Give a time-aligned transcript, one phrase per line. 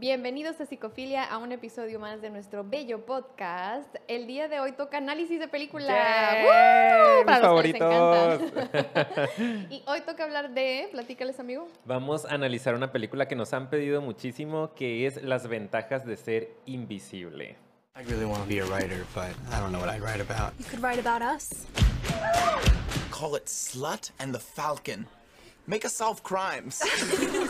[0.00, 3.94] Bienvenidos a Psicofilia, a un episodio más de nuestro bello podcast.
[4.08, 5.92] El día de hoy toca análisis de película.
[6.42, 7.24] ¡Yay!
[7.26, 8.48] Para Mis los que
[9.38, 11.68] les y hoy toca hablar de, platícales amigo.
[11.84, 16.16] Vamos a analizar una película que nos han pedido muchísimo, que es Las ventajas de
[16.16, 17.58] ser invisible.
[17.94, 20.58] I really want to be a writer, but I don't know what I'd write about.
[20.58, 21.66] You could write about us.
[23.10, 25.08] Call it Slut and the Falcon.
[25.66, 26.82] Make us solve crimes.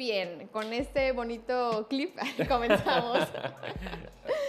[0.00, 2.16] bien, con este bonito clip
[2.48, 3.18] comenzamos.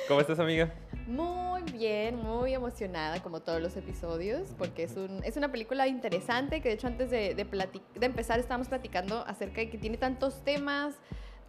[0.08, 0.74] ¿Cómo estás, amiga?
[1.08, 6.62] Muy bien, muy emocionada como todos los episodios, porque es, un, es una película interesante
[6.62, 10.42] que de hecho antes de, de, de empezar estábamos platicando acerca de que tiene tantos
[10.46, 10.96] temas,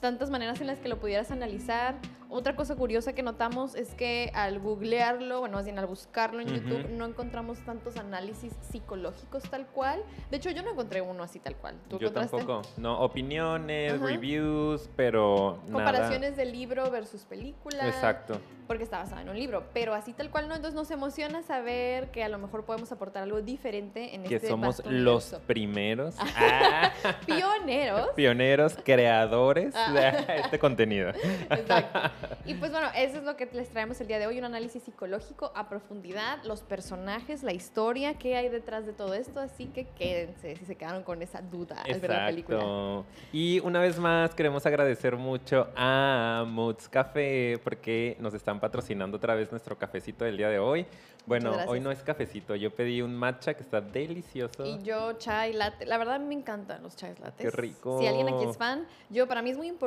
[0.02, 1.94] tantas maneras en las que lo pudieras analizar.
[2.28, 6.48] Otra cosa curiosa que notamos es que al googlearlo, bueno, más bien al buscarlo en.
[6.48, 10.02] YouTube, no encontramos tantos análisis psicológicos tal cual.
[10.30, 11.76] De hecho, yo no encontré uno así tal cual.
[11.88, 12.38] ¿Tú Yo encontraste?
[12.38, 12.62] tampoco.
[12.78, 14.04] No, opiniones, Ajá.
[14.06, 17.76] reviews, pero Comparaciones de libro versus película.
[17.78, 17.88] nada.
[17.90, 18.40] Exacto.
[18.66, 22.10] porque está basado en un libro, pero así tal cual no, entonces nos emociona saber
[22.10, 25.46] que a lo mejor podemos aportar algo diferente en Que este somos vasto los universo.
[25.46, 26.90] primeros ah,
[27.26, 28.08] pioneros.
[28.16, 29.91] pioneros, creadores Ah.
[30.44, 31.10] este contenido.
[31.50, 32.00] Exacto.
[32.44, 34.82] Y pues bueno, eso es lo que les traemos el día de hoy, un análisis
[34.82, 39.86] psicológico a profundidad, los personajes, la historia, qué hay detrás de todo esto, así que
[39.86, 42.58] quédense si se quedaron con esa duda al ver la película.
[42.58, 43.04] Exacto.
[43.32, 49.34] Y una vez más queremos agradecer mucho a Moods Café porque nos están patrocinando otra
[49.34, 50.86] vez nuestro cafecito del día de hoy.
[51.24, 54.66] Bueno, hoy no es cafecito, yo pedí un matcha que está delicioso.
[54.66, 57.48] Y yo chai latte, la verdad me encantan los chai lattes.
[57.48, 58.00] Qué rico.
[58.00, 59.81] Si alguien aquí es fan, yo para mí es muy importante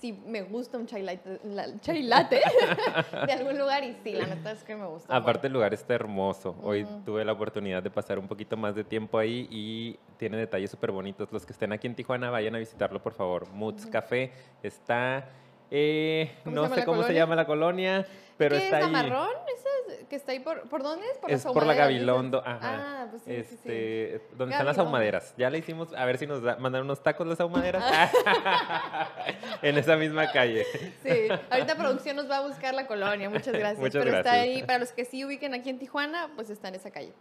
[0.00, 2.40] si me gusta un chai latte, la- chai latte
[3.26, 5.14] de algún lugar y sí, la neta es que me gusta.
[5.16, 6.54] Aparte el lugar está hermoso.
[6.62, 10.70] Hoy tuve la oportunidad de pasar un poquito más de tiempo ahí y tiene detalles
[10.70, 11.32] súper bonitos.
[11.32, 13.48] Los que estén aquí en Tijuana, vayan a visitarlo, por favor.
[13.52, 15.26] Moods Café está...
[15.70, 18.90] eh, ¿Cómo se no sé cómo se llama la colonia, pero ¿Qué está es ahí.
[18.90, 19.28] Amarrón?
[19.56, 21.18] ¿Esa es- que está ahí por, ¿por dónde es?
[21.18, 21.74] Por es por la?
[21.74, 22.58] Gabilondo, ajá.
[22.62, 23.68] Ah, pues sí, sí, sí.
[23.68, 25.34] este, donde están las ahumaderas.
[25.36, 27.82] Ya le hicimos, a ver si nos da- mandan unos tacos las ahumaderas.
[27.86, 29.08] Ah.
[29.62, 30.64] en esa misma calle.
[31.02, 33.78] Sí, ahorita producción nos va a buscar la colonia, muchas gracias.
[33.80, 36.74] Muchas Pero está ahí, para los que sí ubiquen aquí en Tijuana, pues está en
[36.76, 37.12] esa calle.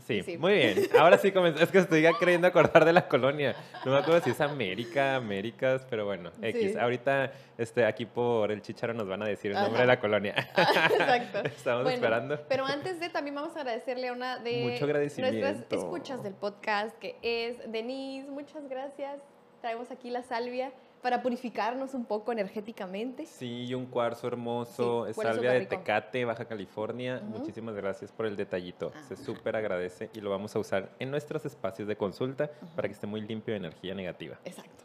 [0.00, 0.38] Sí, Sí.
[0.38, 0.78] muy bien.
[0.98, 1.62] Ahora sí comenzó.
[1.62, 3.54] Es que estoy ya queriendo acordar de la colonia.
[3.84, 6.72] No me acuerdo si es América, Américas, pero bueno, X.
[6.72, 6.78] Sí.
[6.78, 10.34] Ahorita este, aquí por el chicharo nos van a decir el nombre de la colonia.
[10.56, 11.38] Exacto.
[11.44, 12.40] Estamos Bueno, esperando.
[12.48, 16.96] Pero antes de, también vamos a agradecerle a una de Mucho nuestras escuchas del podcast,
[16.98, 18.30] que es Denise.
[18.30, 19.20] Muchas gracias.
[19.60, 23.26] Traemos aquí la salvia para purificarnos un poco energéticamente.
[23.26, 25.76] Sí, y un cuarzo hermoso, Sí, salvia de rico.
[25.76, 27.20] Tecate, Baja California.
[27.24, 28.92] Muchísimas gracias por el detallito.
[29.08, 29.24] Se Ajá.
[29.24, 33.06] súper agradece y lo vamos a usar en nuestros espacios de consulta para que esté
[33.06, 34.38] muy limpio de energía negativa.
[34.44, 34.84] Exacto.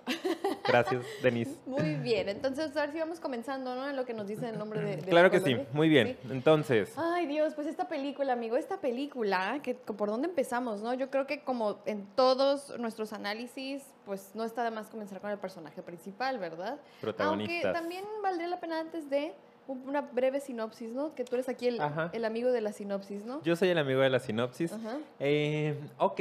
[0.68, 1.56] Gracias, Denise.
[1.68, 2.30] Muy bien.
[2.30, 3.88] Entonces, a ver si vamos comenzando, ¿no?
[3.88, 4.98] En lo que nos dice el nombre de.
[4.98, 6.18] de Claro la que sí, muy bien.
[6.22, 6.30] Sí.
[6.32, 10.94] Entonces, Ay Dios, pues esta película, amigo, esta película, que por dónde empezamos, ¿no?
[10.96, 15.30] Yo creo que como en todos nuestros análisis, pues no está de más comenzar con
[15.30, 16.80] el personaje principal, ¿verdad?
[17.28, 19.34] Aunque también valdría la pena antes de
[19.68, 21.14] un- una breve sinopsis, ¿no?
[21.14, 21.80] Que tú eres aquí el,
[22.14, 23.44] el amigo de la sinopsis, ¿no?
[23.44, 24.72] Yo soy el amigo de la sinopsis.
[24.72, 24.98] Ajá.
[25.20, 26.20] Eh, ok.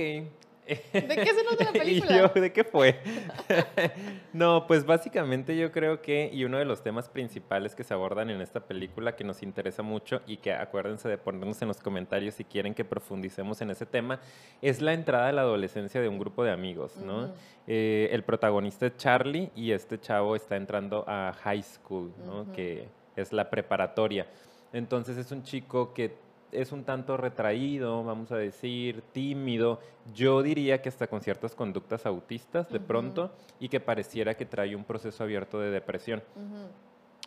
[0.66, 2.32] ¿De qué se nota la ¿Y película?
[2.34, 2.98] yo de qué fue?
[4.32, 8.30] no, pues básicamente yo creo que, y uno de los temas principales que se abordan
[8.30, 12.34] en esta película que nos interesa mucho y que acuérdense de ponernos en los comentarios
[12.34, 14.20] si quieren que profundicemos en ese tema,
[14.60, 17.32] es la entrada a la adolescencia de un grupo de amigos, ¿no?
[17.66, 22.52] Eh, el protagonista es Charlie y este chavo está entrando a high school, ¿no?
[22.52, 24.26] Que es la preparatoria.
[24.72, 29.80] Entonces es un chico que es un tanto retraído, vamos a decir, tímido.
[30.14, 34.74] Yo diría que hasta con ciertas conductas autistas de pronto y que pareciera que trae
[34.76, 36.22] un proceso abierto de depresión,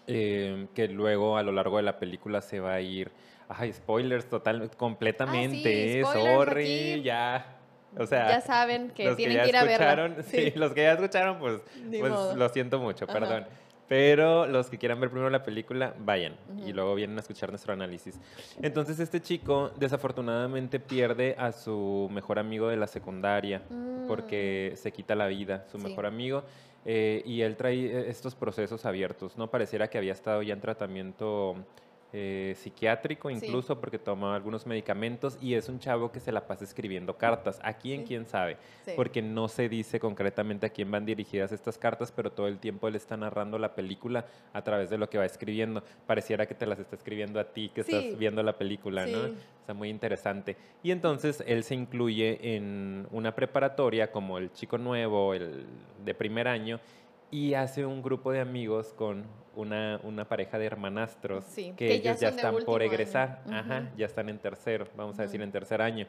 [0.07, 3.12] eh, que luego a lo largo de la película se va a ir.
[3.47, 6.04] Ay, spoilers total, completamente.
[6.04, 7.01] spoilers sorry, aquí.
[7.01, 7.56] ya.
[7.98, 10.24] O sea, ya saben que tienen ya que ir a verla.
[10.24, 13.13] sí, los que ya escucharon, pues, pues lo siento mucho, Ajá.
[13.13, 13.48] perdón.
[13.89, 17.74] Pero los que quieran ver primero la película, vayan y luego vienen a escuchar nuestro
[17.74, 18.19] análisis.
[18.62, 23.63] Entonces este chico desafortunadamente pierde a su mejor amigo de la secundaria
[24.07, 25.81] porque se quita la vida, su Mm.
[25.81, 25.88] Sí.
[25.89, 26.44] mejor amigo.
[26.86, 29.47] eh, y él trae eh, estos procesos abiertos, ¿no?
[29.51, 31.56] Pareciera que había estado ya en tratamiento
[32.11, 33.35] eh, psiquiátrico Sí.
[33.35, 37.59] incluso porque toma algunos medicamentos y es un chavo que se la pasa escribiendo cartas.
[37.63, 38.01] ¿A quién?
[38.01, 38.07] Sí.
[38.07, 38.57] ¿Quién sabe?
[38.85, 38.94] Sí.
[38.95, 42.88] Porque no se dice concretamente a quién van dirigidas estas cartas, pero todo el tiempo
[42.88, 45.83] él está narrando la película a través de lo que va escribiendo.
[46.07, 49.25] Pareciera que te las está escribiendo a ti que estás viendo la película, ¿no?
[49.61, 50.57] Está muy interesante.
[50.81, 55.65] Y entonces él se incluye en una preparatoria como el chico nuevo, el
[56.03, 56.79] de primer año,
[57.31, 59.24] y hace un grupo de amigos con
[59.56, 62.76] una, una pareja de hermanastros Sí, que, que ya ellos ya de están por último
[62.78, 62.84] año.
[62.86, 63.42] egresar.
[63.52, 66.08] Ajá, ya están en tercero, vamos a decir en tercer año.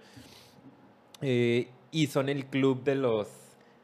[1.20, 3.28] Eh, y son el club de los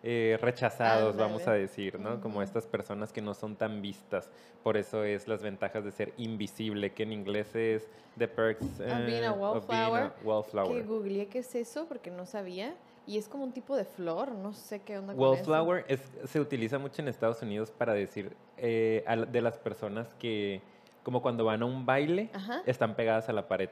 [0.02, 2.20] eh, rechazados, vamos a decir, ¿no?
[2.20, 2.42] Como Ujú.
[2.44, 4.30] estas personas que no son tan vistas.
[4.62, 8.78] Por eso es las ventajas de ser invisible, que en inglés es The Perks Of
[8.78, 10.82] being a eh, of being a wallflower, wallflower.
[10.82, 12.74] Que googleé qué es eso porque no sabía.
[13.06, 15.30] Y es como un tipo de flor, no sé qué onda con eso.
[15.50, 20.12] Wallflower es, se utiliza mucho en Estados Unidos para decir eh, a de las personas
[20.18, 20.60] que,
[21.04, 22.62] como cuando van a un baile, Ajá.
[22.66, 23.70] están pegadas a la pared.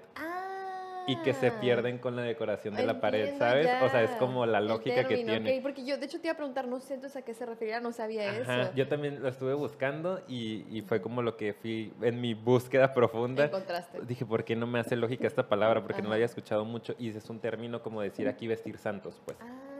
[1.06, 1.60] Y que se Ah.
[1.60, 3.66] pierden con la decoración de la pared, ¿sabes?
[3.82, 5.56] O sea, es como la lógica que tiene.
[5.58, 7.44] ok, porque yo, de hecho, te iba a preguntar, no sé entonces a qué se
[7.46, 8.72] refería, no sabía Ajá, eso.
[8.74, 12.94] yo también lo estuve buscando y, y fue como lo que fui en mi búsqueda
[12.94, 13.44] profunda.
[13.44, 14.00] Encontraste.
[14.02, 15.82] Dije, ¿por qué no me hace lógica esta palabra?
[15.82, 19.20] Porque no la había escuchado mucho y es un término como decir aquí vestir santos,
[19.24, 19.36] pues.
[19.40, 19.73] Ah,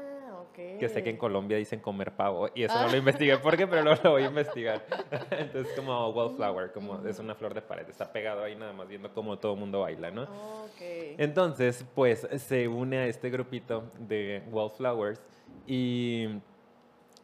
[0.55, 0.79] ok.
[0.79, 2.85] Que sé que en Colombia dicen comer pavo y eso Ah.
[2.87, 4.85] no lo investigué por qué, pero luego lo voy a investigar.
[5.31, 9.13] Entonces como wallflower, como es una flor de pared, está pegado ahí nada más viendo
[9.13, 10.27] cómo todo el mundo baila, ¿no?
[11.19, 15.21] Entonces, pues se une a este grupito de Wallflowers
[15.67, 16.27] y,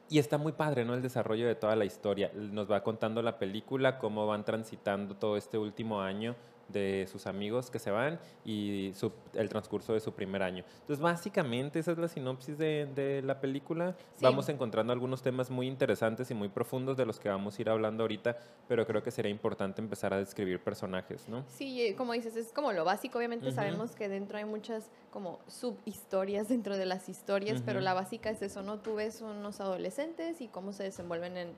[0.08, 0.94] y está muy padre, ¿no?
[0.94, 2.30] El desarrollo de toda la historia.
[2.34, 6.34] Nos va contando la película, cómo van transitando todo este último año
[6.72, 10.64] de sus amigos que se van y su- el transcurso de su primer año.
[10.80, 13.94] Entonces, básicamente, esa es la sinopsis de, de la película.
[14.16, 14.24] Sí.
[14.24, 17.68] Vamos encontrando algunos temas muy interesantes y muy profundos de los que vamos a ir
[17.70, 18.36] hablando ahorita,
[18.68, 21.44] pero creo que sería importante empezar a describir personajes, ¿no?
[21.48, 23.18] Sí, eh, como dices, es como lo básico.
[23.18, 28.30] Obviamente sabemos que dentro hay muchas como subhistorias dentro de las historias, pero la básica
[28.30, 28.78] es eso, ¿no?
[28.78, 31.48] Tú ves unos adolescentes y cómo se desenvuelven en,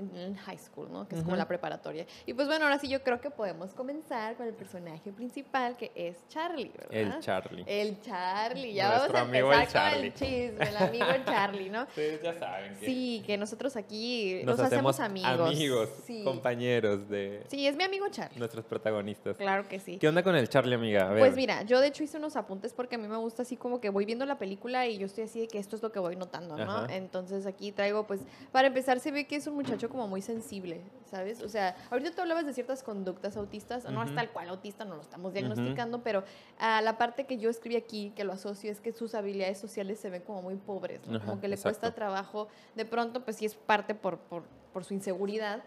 [0.00, 1.06] en el high school, ¿no?
[1.08, 2.06] Que es como la preparatoria.
[2.26, 5.92] Y pues bueno, ahora sí yo creo que podemos comenzar con el personaje principal, que
[5.94, 6.92] es Charlie, ¿verdad?
[6.92, 7.64] El Charlie.
[7.66, 8.74] El Charlie.
[8.74, 10.06] Ya Nuestro vamos a amigo el empezar con Charlie.
[10.08, 11.82] el chisme, el amigo Charlie, ¿no?
[11.88, 15.48] Ustedes ya saben que Sí, que nosotros aquí nos, nos, hacemos hacemos amigos.
[15.54, 16.24] amigos, Sí.
[16.24, 18.38] compañeros de Sí, es mi amigo Charlie.
[18.38, 19.36] nuestros protagonistas.
[19.36, 19.98] Claro que sí.
[19.98, 21.08] ¿Qué onda con el Charlie, amiga?
[21.08, 21.18] A ver.
[21.20, 23.80] Pues mira, yo de hecho hice unos apuntes porque a mí me gusta así como
[23.80, 25.98] que voy viendo la película y yo estoy así de que esto es lo que
[25.98, 26.70] voy notando, ¿no?
[26.78, 26.94] Ajá.
[26.94, 28.20] Entonces aquí traigo, pues,
[28.52, 31.42] para empezar se ve que es un muchacho como muy sensible, ¿sabes?
[31.42, 34.96] O sea, ahorita tú hablabas de ciertas conductas autistas, no es tal cual autista, no
[34.96, 36.24] lo estamos diagnosticando, pero
[36.58, 40.00] ah, la parte que yo escribí aquí, que lo asocio, es que sus habilidades sociales
[40.00, 41.18] se ven como muy pobres, ¿no?
[41.18, 41.94] Ajá, como que le cuesta exacto.
[41.94, 45.62] trabajo, de pronto, pues sí es parte por, por, por su inseguridad,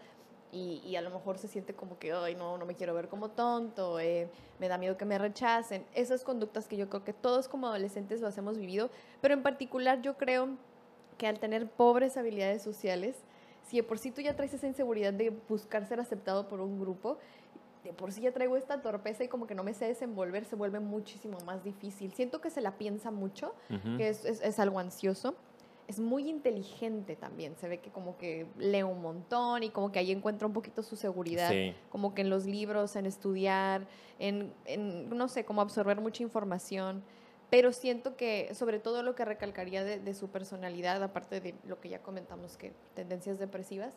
[0.54, 3.08] y, y a lo mejor se siente como que, ay, no, no me quiero ver
[3.08, 4.28] como tonto, eh,
[4.60, 5.84] me da miedo que me rechacen.
[5.94, 8.88] Esas conductas que yo creo que todos como adolescentes los hemos vivido,
[9.20, 10.50] pero en particular yo creo
[11.18, 13.16] que al tener pobres habilidades sociales,
[13.66, 16.78] si de por sí tú ya traes esa inseguridad de buscar ser aceptado por un
[16.80, 17.18] grupo,
[17.82, 20.56] de por sí ya traigo esta torpeza y como que no me sé desenvolver, se
[20.56, 22.12] vuelve muchísimo más difícil.
[22.14, 23.54] Siento que se la piensa mucho,
[23.98, 25.34] que es, es- es algo ansioso.
[25.86, 29.98] Es muy inteligente también, se ve que como que lee un montón y como que
[29.98, 31.74] ahí encuentra un poquito su seguridad, Sí.
[31.90, 33.86] como que en los libros, en estudiar,
[34.18, 37.02] en, en, no sé, como absorber mucha información.
[37.54, 41.80] Pero siento que sobre todo lo que recalcaría de, de su personalidad, aparte de lo
[41.80, 43.94] que ya comentamos, que tendencias depresivas,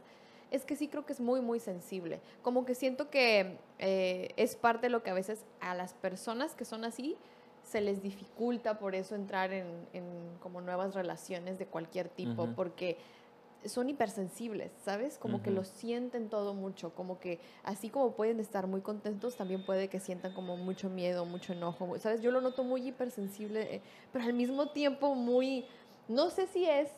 [0.52, 2.22] es que sí creo que es muy, muy sensible.
[2.44, 6.54] Como que siento que eh, es parte de lo que a veces a las personas
[6.54, 7.18] que son así
[7.64, 10.06] se les dificulta por eso entrar en, en
[10.40, 12.98] como nuevas relaciones de cualquier tipo, porque
[13.66, 15.18] son hipersensibles, ¿sabes?
[15.18, 19.66] Como que lo sienten todo mucho, como que así como pueden estar muy contentos, también
[19.66, 22.22] puede que sientan como mucho miedo, mucho enojo, ¿sabes?
[22.22, 23.82] Yo lo noto muy hipersensible, eh,
[24.14, 25.66] pero al mismo tiempo muy,
[26.08, 26.90] no sé si es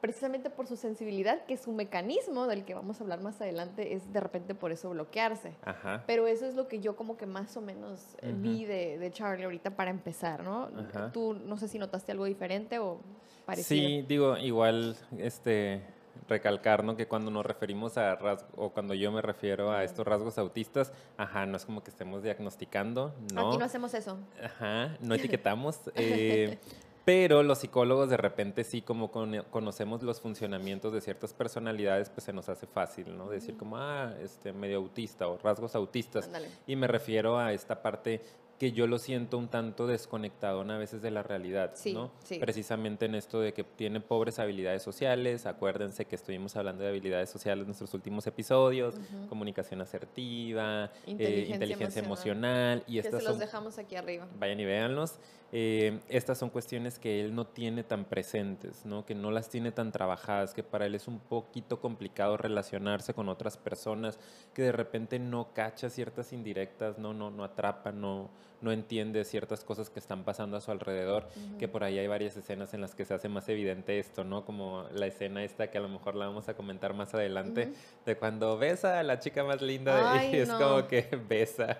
[0.00, 4.12] precisamente por su sensibilidad, que su mecanismo, del que vamos a hablar más adelante, es
[4.12, 5.54] de repente por eso bloquearse.
[5.64, 6.04] Ajá.
[6.06, 9.10] Pero eso es lo que yo como que más o menos eh, vi de, de
[9.10, 10.68] Charlie ahorita para empezar, ¿no?
[10.88, 11.12] Ajá.
[11.12, 13.00] Tú no sé si notaste algo diferente o
[13.44, 13.88] parecido.
[13.88, 15.82] Sí, digo, igual, este,
[16.28, 16.96] recalcar, ¿no?
[16.96, 20.92] Que cuando nos referimos a rasgos, o cuando yo me refiero a estos rasgos autistas,
[21.16, 23.48] ajá, no es como que estemos diagnosticando, ¿no?
[23.48, 24.18] Aquí no hacemos eso.
[24.42, 25.78] Ajá, no etiquetamos.
[25.94, 26.58] eh,
[27.04, 32.24] pero los psicólogos de repente sí, como cono- conocemos los funcionamientos de ciertas personalidades, pues
[32.24, 33.28] se nos hace fácil, ¿no?
[33.28, 36.26] Decir como, ah, este, medio autista o rasgos autistas.
[36.26, 36.48] Ándale.
[36.66, 38.20] Y me refiero a esta parte
[38.60, 42.10] que yo lo siento un tanto desconectado a veces de la realidad, Sí, ¿no?
[42.22, 42.38] sí.
[42.38, 47.30] Precisamente en esto de que tiene pobres habilidades sociales, acuérdense que estuvimos hablando de habilidades
[47.30, 48.96] sociales en nuestros últimos episodios,
[49.30, 52.50] comunicación asertiva, eh, Inteligencia inteligencia emocional.
[52.80, 54.28] emocional, y que estas se los son dejamos aquí arriba.
[54.38, 55.18] vayan y véanlos.
[55.52, 59.04] Eh, estas son cuestiones que él no tiene tan presentes, ¿no?
[59.06, 63.28] que no las tiene tan trabajadas, que para él es un poquito complicado relacionarse con
[63.30, 64.18] otras personas,
[64.54, 68.28] que de repente no cacha ciertas indirectas, no, no, no atrapa, no,
[68.60, 72.36] no entiende ciertas cosas que están pasando a su alrededor, que por ahí hay varias
[72.36, 74.44] escenas en las que se hace más evidente esto, ¿no?
[74.44, 77.72] Como la escena esta que a lo mejor la vamos a comentar más adelante,
[78.04, 80.58] de cuando besa a la chica más linda de- Ay, y es no.
[80.58, 81.78] como que besa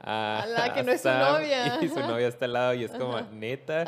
[0.00, 1.78] a, A la que no es su novia.
[1.82, 3.84] Y su novia está al lado y es como, neta.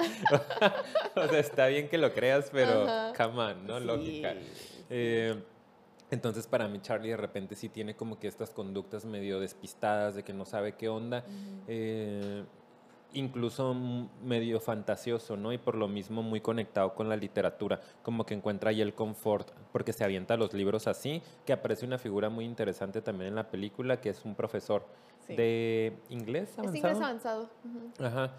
[1.16, 3.12] o sea, está bien que lo creas, pero Ajá.
[3.16, 3.78] come on, ¿no?
[3.80, 4.34] Sí, Lógica.
[4.88, 5.36] Eh,
[6.10, 10.22] entonces, para mí, Charlie de repente sí tiene como que estas conductas medio despistadas de
[10.24, 11.24] que no sabe qué onda.
[11.68, 12.44] eh,
[13.12, 13.74] incluso
[14.22, 15.52] medio fantasioso, ¿no?
[15.52, 19.50] Y por lo mismo muy conectado con la literatura, como que encuentra ahí el confort,
[19.72, 23.50] porque se avienta los libros así, que aparece una figura muy interesante también en la
[23.50, 24.84] película, que es un profesor
[25.26, 25.34] Sí.
[25.34, 26.76] de inglés Es avanzado.
[26.76, 27.50] inglés avanzado.
[27.98, 28.30] Ajá.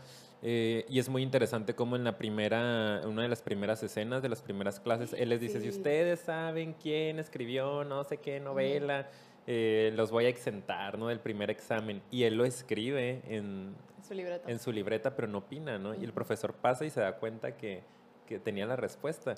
[0.44, 4.30] Eh, y es muy interesante como en la primera, una de las primeras escenas de
[4.30, 5.78] las primeras clases, él les dice, si Sí.
[5.78, 9.08] ustedes saben quién escribió no sé qué novela,
[9.46, 11.08] eh, los voy a exentar, ¿no?
[11.10, 12.02] Del primer examen.
[12.10, 13.76] Y él lo escribe en,
[14.08, 14.50] Su libreta.
[14.52, 15.94] en su libreta, pero no opina, ¿no?
[15.94, 17.84] Y el profesor pasa y se da cuenta que,
[18.26, 19.36] que tenía la respuesta.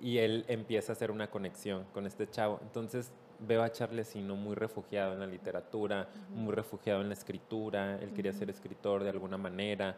[0.00, 2.58] Y él empieza a hacer una conexión con este chavo.
[2.62, 4.34] Entonces veo a Charlie así, ¿no?
[4.34, 7.98] Muy refugiado en la literatura, muy refugiado en la escritura.
[8.00, 9.96] Él quería ser escritor de alguna manera.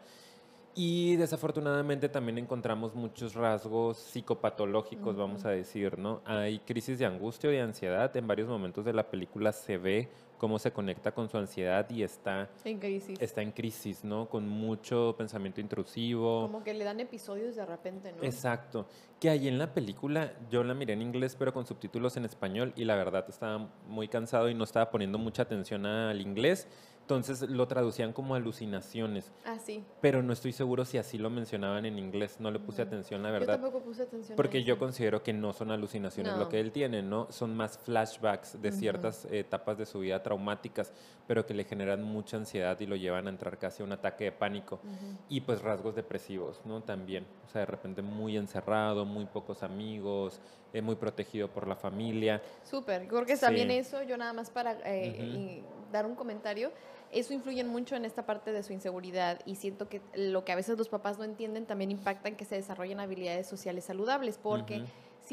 [0.75, 6.21] Y desafortunadamente también encontramos muchos rasgos psicopatológicos, vamos a decir, ¿no?
[6.25, 8.15] Hay crisis de angustia o de ansiedad.
[8.17, 10.09] En varios momentos de la película se ve
[10.43, 13.17] cómo se conecta con su ansiedad y está En crisis.
[13.21, 14.27] está en crisis, ¿no?
[14.27, 16.41] Con mucho pensamiento intrusivo.
[16.41, 18.23] Como que le dan episodios de repente, ¿no?
[18.23, 18.85] Exacto.
[19.21, 22.73] Que ahí en la película yo la miré en inglés pero con subtítulos en español
[22.75, 26.67] y la verdad estaba muy cansado y no estaba poniendo mucha atención al inglés.
[27.03, 29.83] Entonces lo traducían como alucinaciones, Ah, sí.
[29.99, 32.37] pero no estoy seguro si así lo mencionaban en inglés.
[32.39, 33.59] No le puse atención, la Yo verdad.
[33.59, 34.33] tampoco puse atención.
[34.33, 36.39] a Porque yo considero que no son alucinaciones No.
[36.39, 37.27] lo que él tiene, ¿no?
[37.29, 40.93] Son más flashbacks de ciertas etapas de su vida traumáticas,
[41.27, 44.23] pero que le generan mucha ansiedad y lo llevan a entrar casi a un ataque
[44.23, 44.79] de pánico.
[45.27, 46.83] Y pues rasgos depresivos, ¿no?
[46.83, 47.25] También.
[47.45, 50.39] O sea, de repente muy encerrado, muy pocos amigos,
[50.73, 52.41] eh, muy protegido por la familia.
[52.63, 53.07] Súper.
[53.07, 53.75] Creo que también Sí.
[53.77, 55.61] eso, yo nada más para eh,
[55.91, 56.71] dar un comentario,
[57.11, 60.55] eso influye mucho en esta parte de su inseguridad y siento que lo que a
[60.55, 64.83] veces los papás no entienden también impacta en que se desarrollen habilidades sociales saludables, porque.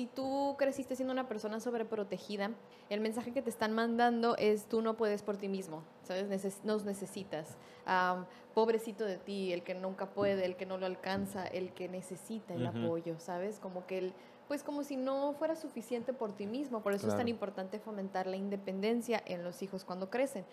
[0.01, 2.53] Si tú creciste siendo una persona sobreprotegida,
[2.89, 6.27] el mensaje que te están mandando es tú no puedes por ti mismo, ¿sabes?
[6.31, 7.59] Neces- nos necesitas.
[7.85, 11.91] Am, pobrecito de ti, el que nunca puede, el que no lo alcanza, el que
[11.91, 13.61] necesita el apoyo, ¿sabes?
[13.61, 14.13] Como que el,
[14.49, 16.81] pues como si no fuera suficiente por ti mismo.
[16.83, 20.47] Por eso es tan importante fomentar la independencia en los hijos cuando crecen.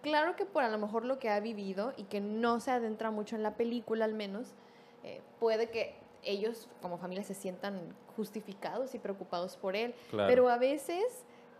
[0.00, 3.10] Claro que por a lo mejor lo que ha vivido y que no se adentra
[3.10, 4.54] mucho en la película al menos,
[5.02, 5.94] eh, puede que
[6.26, 9.94] ellos como familia se sientan justificados y preocupados por él.
[10.10, 10.28] Claro.
[10.28, 11.04] Pero a veces,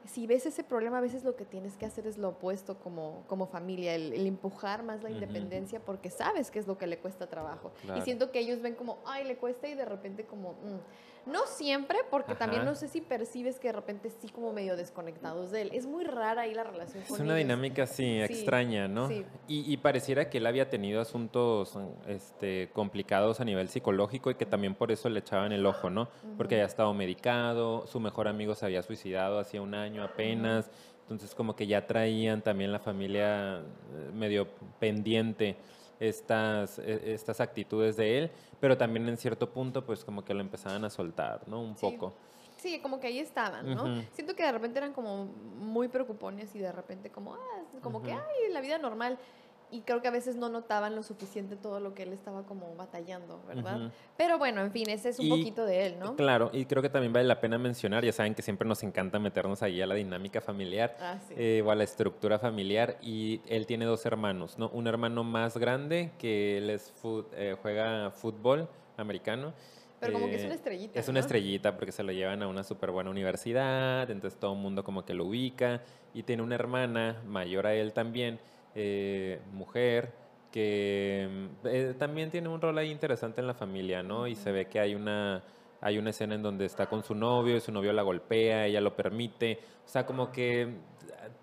[0.05, 3.25] si ves ese problema, a veces lo que tienes que hacer es lo opuesto como,
[3.27, 6.99] como familia, el, el empujar más la independencia porque sabes que es lo que le
[6.99, 7.73] cuesta trabajo.
[7.97, 10.81] Y siento que ellos ven como, ay, le cuesta y de repente como, mm.
[11.27, 15.51] No siempre, porque también no sé si percibes que de repente sí como medio desconectados
[15.51, 15.71] de él.
[15.73, 17.49] Es muy rara ahí la relación Es con una ellos.
[17.49, 19.09] dinámica así, Sí, extraña, ¿no?
[19.09, 19.25] sí.
[19.49, 24.47] Y, y pareciera que él había tenido asuntos este, complicados a nivel psicológico y que
[24.47, 26.09] también por eso le echaban el ojo, ¿no?
[26.37, 30.71] Porque había estado medicado, su mejor amigo se había suicidado hacía un año apenas,
[31.03, 35.57] entonces como que ya traían también la familia eh, medio pendiente
[36.01, 40.41] estas, eh, estas actitudes de él, pero también en cierto punto pues como que lo
[40.41, 41.61] empezaban a soltar, ¿no?
[41.63, 41.91] Un Sí.
[41.91, 42.15] poco.
[42.57, 44.03] Sí, como que ahí estaban, ¿no?
[44.13, 48.13] Siento que de repente eran como muy preocupones y de repente como, ah, como que,
[48.13, 49.19] ay, la vida normal.
[49.75, 52.77] Y creo que a veces no notaban lo suficiente todo lo que él estaba como
[52.77, 53.87] batallando, ¿verdad?
[53.87, 53.91] Ujú.
[54.17, 56.15] Pero bueno, en fin, ese es un Y- poquito de él, ¿no?
[56.15, 59.19] Claro, y creo que también vale la pena mencionar, ya saben que siempre nos encanta
[59.19, 61.35] meternos ahí a la dinámica familiar Ah, sí.
[61.37, 64.69] eh, o a la estructura familiar y él tiene dos hermanos, ¿no?
[64.69, 69.55] Un hermano más grande que él es fut- eh, juega fútbol americano.
[69.99, 71.21] Pero como que es eh, una estrellita, Es una ¿no?
[71.21, 75.05] estrellita porque se lo llevan a una súper buena universidad, entonces todo el mundo como
[75.05, 78.39] que lo ubica y tiene una hermana mayor a él también,
[78.75, 80.13] eh, mujer,
[80.51, 81.29] que
[81.63, 84.27] mm, eh, también tiene un rol ahí interesante en la familia, ¿no?
[84.27, 85.43] Y se ve que hay una,
[85.81, 88.81] hay una escena en donde está con su novio y su novio la golpea, ella
[88.81, 90.69] lo permite, o sea, como que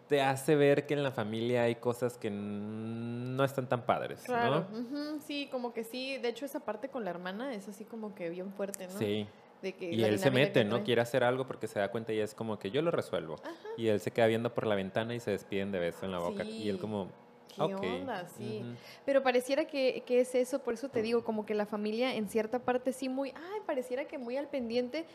[0.08, 4.68] te hace ver que en la familia hay cosas que no están tan padres, Claro,
[4.70, 4.80] ¿no?
[4.80, 6.18] ujú, sí, como que sí.
[6.18, 9.00] De hecho, esa parte con la hermana es así como que bien fuerte, ¿no?
[9.00, 9.28] Sí.
[9.62, 10.84] De que Y él se mete, ¿no?
[10.84, 13.36] Quiere hacer algo porque se da cuenta y es como que yo lo resuelvo.
[13.78, 16.20] Y él se queda viendo por la ventana y se despiden de beso en la
[16.20, 16.44] boca.
[16.44, 17.10] Y él como,
[17.56, 18.28] ¿Qué onda?
[18.38, 18.64] Sí.
[19.06, 22.30] Pero pareciera que, que es eso, por eso te digo, como que la familia en
[22.30, 25.06] cierta parte sí muy, ay, pareciera que muy al pendiente,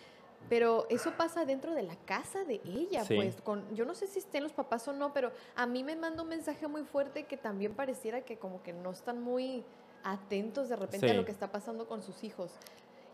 [0.48, 3.16] pero eso pasa dentro de la casa de ella, Sí.
[3.16, 5.96] pues, con, yo no sé si estén los papás o no, pero a mí me
[5.96, 9.64] manda un mensaje muy fuerte que también pareciera que como que no están muy
[10.04, 12.52] atentos de repente a lo que está pasando con sus hijos.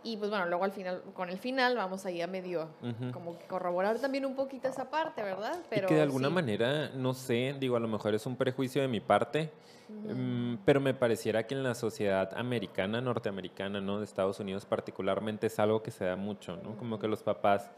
[0.04, 2.68] Y pues bueno, luego al final, con el final vamos ahí a medio,
[3.12, 5.58] como que corroborar también un poquito esa parte, ¿verdad?
[5.70, 6.34] Pero y que de alguna sí.
[6.34, 9.50] manera, no sé, digo, a lo mejor es un prejuicio de mi parte,
[9.88, 13.98] mm, pero me pareciera que en la sociedad americana, norteamericana, ¿no?
[13.98, 16.76] De Estados Unidos particularmente, es algo que se da mucho, ¿no?
[16.76, 17.70] Como que los papás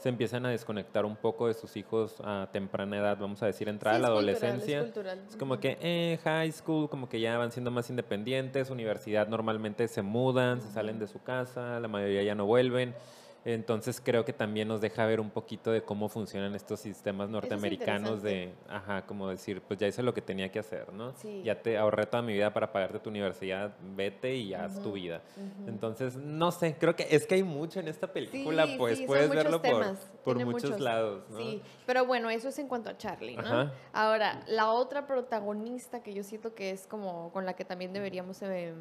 [0.00, 3.68] se empiezan a desconectar un poco de sus hijos a temprana edad, vamos a decir,
[3.68, 4.82] entrada Sí, a la es cultural, es adolescencia.
[4.82, 5.20] cultural.
[5.28, 9.86] Es como que eh, high school, como que ya van siendo más independientes, universidad normalmente
[9.88, 12.94] se mudan, se salen de su casa, la mayoría ya no vuelven.
[13.44, 18.22] Entonces creo que también nos deja ver un poquito de cómo funcionan estos sistemas norteamericanos
[18.22, 21.14] de, ajá, como decir, pues ya hice lo que tenía que hacer, ¿no?
[21.14, 21.42] Sí.
[21.42, 24.92] Ya te ahorré toda mi vida para pagarte tu universidad, vete y haz tu Ujú,
[24.92, 25.22] vida.
[25.66, 29.06] Entonces, no sé, creo que es que hay mucho en esta película, Sí, pues sí,
[29.06, 31.38] puedes verlo por, temas, por tiene muchos, lados, ¿no?
[31.38, 33.42] Sí, pero bueno, eso es en cuanto a Charlie, ¿no?
[33.42, 33.72] Ajá.
[33.92, 38.42] Ahora, la otra protagonista que yo siento que es como con la que también deberíamos
[38.42, 38.74] eh,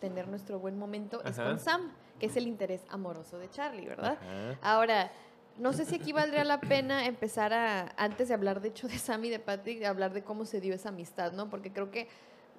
[0.00, 4.16] tener nuestro buen momento es con Sam, que es el interés amoroso de Charlie, ¿verdad?
[4.20, 4.58] Ajá.
[4.62, 5.10] Ahora,
[5.58, 8.96] no sé si aquí valdría la pena empezar a, antes de hablar de hecho de
[8.96, 11.50] Sam y de Patrick, hablar de cómo se dio esa amistad, ¿no?
[11.50, 12.06] Porque creo que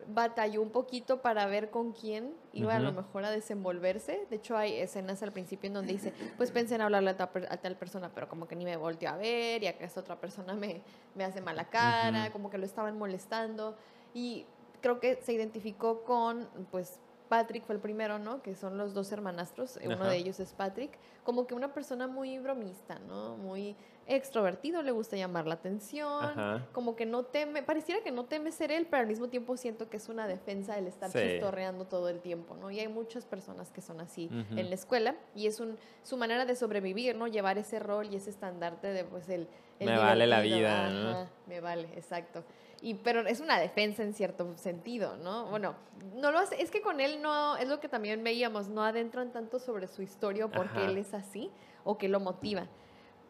[0.09, 4.27] batalló un poquito para ver con quién iba a lo mejor a desenvolverse.
[4.29, 7.29] De hecho, hay escenas al principio en donde dice, pues pensé en hablarle a tal,
[7.29, 10.01] per- a tal persona, pero como que ni me volteó a ver y acá esta
[10.01, 10.81] otra persona me,
[11.15, 13.77] me hace mala cara, como que lo estaban molestando.
[14.13, 14.45] Y
[14.81, 16.99] creo que se identificó con, pues,
[17.29, 18.41] Patrick fue el primero, ¿no?
[18.41, 20.91] Que son los dos hermanastros, eh, uno de ellos es Patrick,
[21.23, 23.37] como que una persona muy bromista, ¿no?
[23.37, 23.75] Muy
[24.05, 26.67] extrovertido, le gusta llamar la atención, Ajá.
[26.73, 29.89] como que no teme, pareciera que no teme ser él, pero al mismo tiempo siento
[29.89, 31.19] que es una defensa el estar Sí.
[31.19, 32.69] chistorreando todo el tiempo, ¿no?
[32.69, 36.45] Y hay muchas personas que son así en la escuela y es un, su manera
[36.45, 37.27] de sobrevivir, ¿no?
[37.27, 39.47] Llevar ese rol y ese estandarte de pues el...
[39.79, 41.27] el Me vale la vida, ¿no?
[41.47, 42.43] Me vale, exacto.
[42.83, 45.45] Y, pero es una defensa en cierto sentido, ¿no?
[45.45, 45.73] Bueno,
[46.15, 49.31] no lo hace, es que con él no, es lo que también veíamos, no adentran
[49.31, 51.49] tanto sobre su historia o por qué él es así
[51.85, 52.67] o qué lo motiva.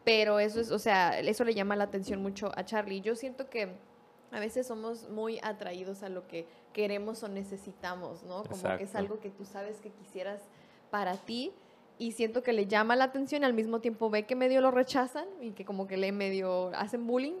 [0.02, 3.00] Pero eso es, o sea, eso le llama la atención mucho a Charlie.
[3.00, 3.68] Yo siento que
[4.32, 8.42] a veces somos muy atraídos a lo que queremos o necesitamos, ¿no?
[8.42, 8.98] Como que es Exacto.
[8.98, 10.40] algo que tú sabes que quisieras
[10.90, 11.52] para ti
[11.96, 14.72] y siento que le llama la atención y al mismo tiempo ve que medio lo
[14.72, 17.36] rechazan y que como que le medio hacen bullying.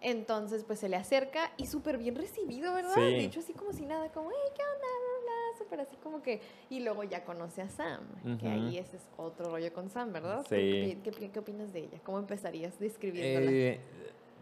[0.00, 2.94] Entonces, pues se le acerca y súper bien recibido, ¿verdad?
[2.94, 3.00] Sí.
[3.00, 4.78] De hecho, así como si nada, como, hey, ¿qué onda?
[4.78, 6.40] Bla, bla, súper así como que...
[6.70, 8.04] Y luego ya conoce a Sam,
[8.38, 10.42] que ahí ese es otro rollo con Sam, ¿verdad?
[10.42, 10.98] ¿Tú Sí.
[11.02, 11.98] ¿Qué, qué, qué opinas de ella?
[12.04, 13.50] ¿Cómo empezarías describiéndola?
[13.50, 13.80] Eh,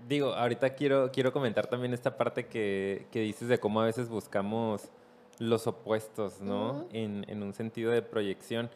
[0.08, 4.08] digo, ahorita quiero, quiero comentar también esta parte que, que dices de cómo a veces
[4.08, 4.90] buscamos
[5.38, 6.86] los opuestos, ¿no?
[6.92, 8.70] En, en un sentido de proyección.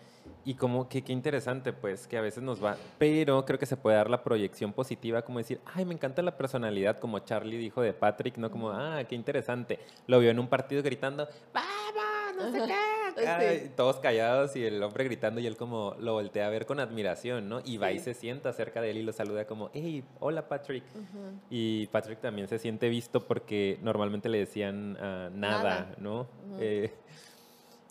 [0.44, 2.76] Y como que qué interesante, pues, que a veces nos va.
[2.98, 6.36] Pero creo que se puede dar la proyección positiva, como decir, ay, me encanta la
[6.36, 8.50] personalidad, como Charlie dijo de Patrick, ¿no?
[8.50, 9.78] Como, ah, qué interesante.
[10.06, 12.36] Lo vio en un partido gritando, ¡vamos!
[12.36, 12.97] No sé qué.
[13.26, 13.62] Acá", Sí.
[13.66, 16.80] y todos callados y el hombre gritando y él como lo voltea a ver con
[16.80, 17.60] admiración, ¿no?
[17.64, 20.84] Y va y se sienta cerca de él y lo saluda como, hey, hola Patrick.
[21.50, 25.94] Y Patrick también se siente visto porque normalmente le decían ah, nada, Nada.
[25.98, 26.26] ¿no?
[26.60, 26.92] Eh,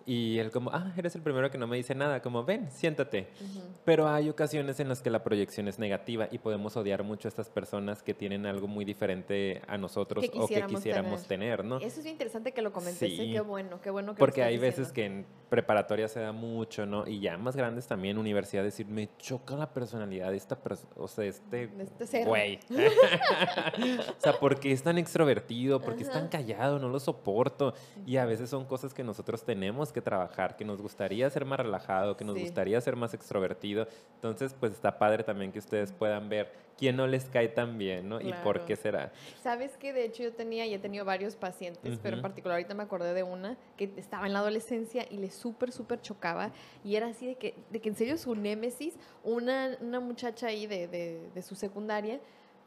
[0.08, 3.28] y él como, ah, eres el primero que no me dice nada, como, ven, siéntate.
[3.42, 3.60] Ujú.
[3.84, 7.30] Pero hay ocasiones en las que la proyección es negativa y podemos odiar mucho a
[7.30, 11.66] estas personas que tienen algo muy diferente a nosotros Que o que quisiéramos quisiéramos tener,
[11.66, 11.78] ¿no?
[11.80, 13.18] Eso es interesante que lo comentes, ¿eh?
[13.18, 13.32] Sí.
[13.34, 14.94] qué bueno, qué bueno que Porque hay veces diciendo.
[14.94, 17.06] que en preparatoria se da mucho, ¿no?
[17.06, 21.10] Y ya más grandes también, universidad, decir, me choca la personalidad de esta persona, o
[21.10, 22.60] sea, este este güey.
[22.70, 26.30] o sea, porque es tan extrovertido, porque es tan Ajá.
[26.30, 27.74] callado, no lo soporto.
[28.06, 31.60] Y a veces son cosas que nosotros tenemos que trabajar, que nos gustaría ser más
[31.60, 32.42] relajado, que nos Sí.
[32.42, 33.88] gustaría ser más extrovertido.
[34.16, 38.08] Entonces, pues está padre también que ustedes puedan ver quién no les cae tan bien,
[38.08, 38.22] ¿no?
[38.22, 38.66] Y por Claro.
[38.68, 39.12] qué será.
[39.42, 42.76] Sabes que de hecho yo tenía y he tenido varios pacientes, pero en particular ahorita
[42.76, 46.52] me acordé de una que estaba en la adolescencia y le súper, súper chocaba
[46.84, 50.68] y era así de que, de que en serio su némesis, una, una muchacha ahí
[50.68, 52.20] de, de, de su secundaria,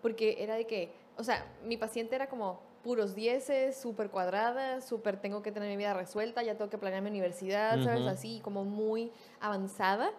[0.03, 5.21] porque era de que, o sea, mi paciente era como puros dieces, súper cuadrada, súper
[5.21, 8.07] tengo que tener mi vida resuelta, ya tengo que planear mi universidad, ¿sabes?
[8.07, 10.11] Así como muy avanzada.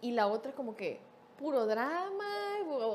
[0.00, 1.00] Y la otra como que
[1.38, 2.24] puro drama,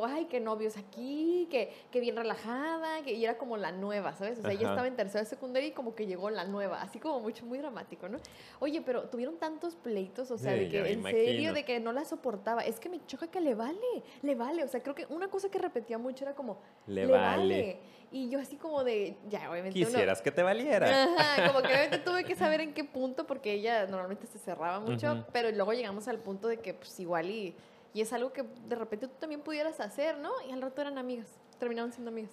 [0.05, 4.37] ay, qué novios aquí, que, que bien relajada, que y era como la nueva, ¿sabes?
[4.39, 4.71] O sea, ella Ajá.
[4.73, 8.09] estaba en tercera secundaria y como que llegó la nueva, así como mucho, muy dramático,
[8.09, 8.19] ¿no?
[8.59, 11.93] Oye, pero tuvieron tantos pleitos, o sea, Sí, de que en serio, de que no
[11.93, 12.61] la soportaba.
[12.63, 13.79] Es que me choca que le vale,
[14.21, 14.63] le vale.
[14.63, 17.37] O sea, creo que una cosa que repetía mucho era como, Le le, vale.
[17.37, 17.77] vale.
[18.11, 21.03] Y yo así como de, ya, obviamente uno- Quisieras que te valiera.
[21.05, 24.79] Ajá, como que obviamente tuve que saber en qué punto, porque ella normalmente se cerraba
[24.79, 27.55] mucho, pero luego llegamos al punto de que pues igual y,
[27.93, 30.31] y es algo que de repente tú también pudieras hacer, ¿no?
[30.47, 31.27] Y al rato eran amigas,
[31.59, 32.31] terminaron siendo amigas.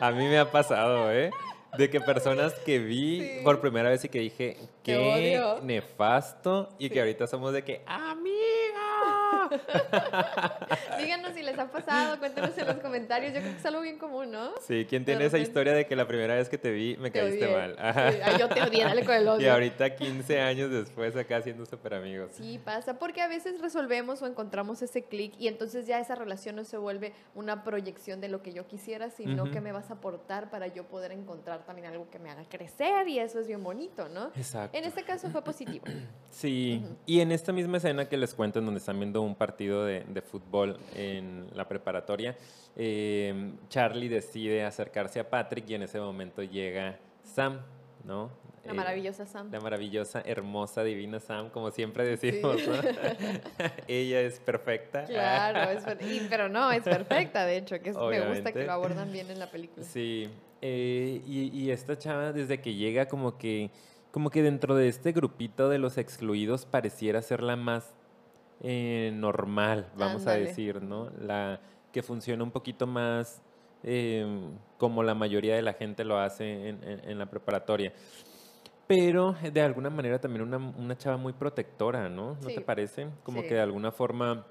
[0.00, 1.30] A mí me ha pasado, ¿eh?
[1.76, 3.40] De que personas que vi Sí.
[3.44, 5.60] por primera vez y que dije, qué odio".
[5.62, 6.94] nefasto, y Sí.
[6.94, 9.39] que ahorita somos de que, ¡amiga!
[10.98, 13.98] Díganos si les ha pasado, cuéntenos en los comentarios, yo creo que es algo bien
[13.98, 14.50] común, ¿no?
[14.60, 17.20] Sí, ¿quién tiene esa historia de que la primera vez que te vi me Te
[17.20, 17.56] caíste odié.
[17.56, 17.76] mal?
[17.78, 19.52] Ay, yo te odié, dale con el Y odio.
[19.52, 22.30] ahorita 15 años después acá siendo súper amigos.
[22.32, 26.56] Sí, pasa, porque a veces resolvemos o encontramos ese clic y entonces ya esa relación
[26.56, 29.94] no se vuelve una proyección de lo que yo quisiera, sino que me vas a
[29.94, 33.62] aportar para yo poder encontrar también algo que me haga crecer y eso es bien
[33.62, 34.30] bonito, ¿no?
[34.36, 34.76] Exacto.
[34.76, 35.84] En este caso fue positivo.
[36.30, 39.86] Sí, y en esta misma escena que les cuento, en donde están viendo un partido
[39.86, 42.36] de, de fútbol en la preparatoria,
[42.76, 47.58] eh, Charlie decide acercarse a Patrick y en ese momento llega Sam,
[48.04, 48.30] ¿no?
[48.66, 49.50] La Eh, maravillosa Sam.
[49.50, 52.74] La maravillosa, hermosa, divina Sam, como siempre decimos, ¿no?
[53.88, 55.04] Ella es perfecta.
[55.06, 58.72] Claro, es y- pero no, es perfecta, de hecho, que es- me gusta que lo
[58.72, 59.86] abordan bien en la película.
[59.86, 60.28] Sí,
[60.60, 63.70] eh, y, y esta chava desde que llega como que,
[64.10, 67.94] como que dentro de este grupito de los excluidos pareciera ser la más
[68.62, 70.44] eh, normal, vamos Ándale.
[70.44, 71.10] a decir, ¿no?
[71.20, 71.60] La
[71.92, 73.42] que funciona un poquito más
[73.82, 74.24] eh,
[74.78, 77.92] como la mayoría de la gente lo hace en, en- en la preparatoria.
[78.86, 82.34] Pero de alguna manera también una, una chava muy protectora, ¿no?
[82.42, 82.56] ¿No Sí.
[82.56, 83.08] te parece?
[83.22, 83.48] Como Sí.
[83.48, 84.44] que de alguna forma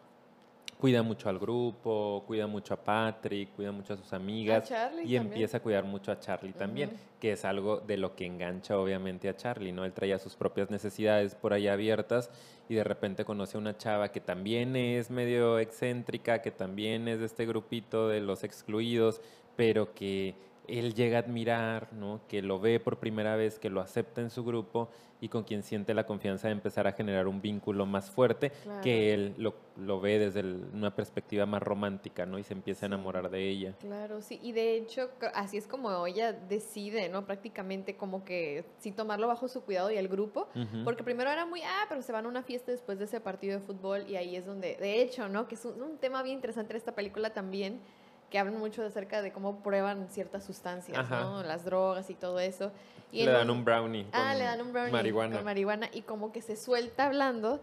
[0.80, 5.16] cuida mucho al grupo, cuida mucho a Patrick, cuida mucho a sus amigas Charlie y
[5.16, 5.24] también.
[5.24, 9.28] empieza a cuidar mucho a Charlie también, que es algo de lo que engancha obviamente
[9.28, 9.84] a Charlie, ¿no?
[9.84, 12.30] Él traía sus propias necesidades por ahí abiertas
[12.70, 17.20] y de repente conoce a una chava que también es medio excéntrica, que también es
[17.20, 19.20] de este grupito de los excluidos,
[19.58, 20.34] pero que
[20.78, 22.22] él llega a admirar, ¿no?
[22.28, 24.90] Que lo ve por primera vez, que lo acepta en su grupo
[25.22, 28.82] y con quien siente la confianza de empezar a generar un vínculo más fuerte Claro.
[28.82, 32.40] que él lo, lo ve desde el- una perspectiva más romántica, ¿no?
[32.40, 33.74] Y se empieza a enamorar de ella.
[33.82, 37.26] Claro, sí, y de hecho así es como ella decide, ¿no?
[37.26, 40.48] Prácticamente como que sí tomarlo bajo su cuidado y el grupo,
[40.86, 43.60] porque primero era muy, ah, pero se van a una fiesta después de ese partido
[43.60, 45.50] de fútbol y ahí es donde, de hecho, ¿no?
[45.50, 47.82] Que es un, un tema bien interesante en esta película también,
[48.30, 51.22] que hablan mucho acerca de cómo prueban ciertas sustancias, Ajá.
[51.22, 51.44] ¿no?
[51.44, 52.72] Las drogas y todo eso.
[53.12, 54.06] Y le dan un brownie.
[54.12, 55.36] Ah, le dan un brownie Marihuana.
[55.38, 57.60] con marihuana y como que se suelta hablando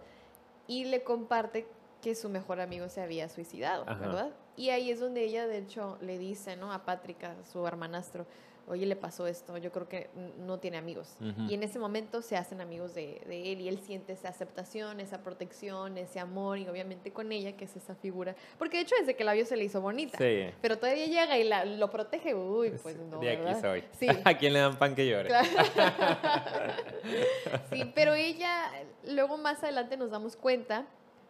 [0.66, 1.66] y le comparte
[2.02, 4.00] que su mejor amigo se había suicidado, Ajá.
[4.00, 4.30] ¿verdad?
[4.56, 6.72] Y ahí es donde ella, de hecho, le dice, ¿no?
[6.72, 8.26] A Patrick, a su hermanastro,
[8.68, 11.16] oye, le pasó esto, yo creo que no tiene amigos.
[11.20, 11.42] Ujú.
[11.48, 15.00] Y en ese momento se hacen amigos de, de él y él siente esa aceptación,
[15.00, 18.34] esa protección, ese amor y obviamente con ella, que es esa figura.
[18.58, 20.18] Porque de hecho desde que la vio se le hizo bonita.
[20.18, 20.46] Sí.
[20.60, 23.20] Pero todavía llega y la, lo protege, uy, Es- pues no.
[23.20, 23.60] de aquí ¿verdad?
[23.60, 23.84] soy.
[23.98, 24.08] Sí.
[24.24, 25.28] ¿A quién le dan pan que llore?
[25.28, 25.48] Claro.
[27.72, 28.70] sí, pero ella,
[29.08, 30.86] luego más adelante nos damos cuenta,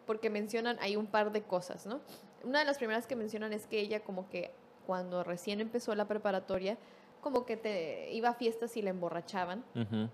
[0.07, 2.01] porque mencionan, hay un par de cosas, ¿no?
[2.45, 4.51] Una de las primeras que mencionan es que ella como que
[4.87, 6.79] cuando recién empezó la preparatoria,
[7.27, 10.09] como que te iba a fiestas y la emborrachaban, Ujú.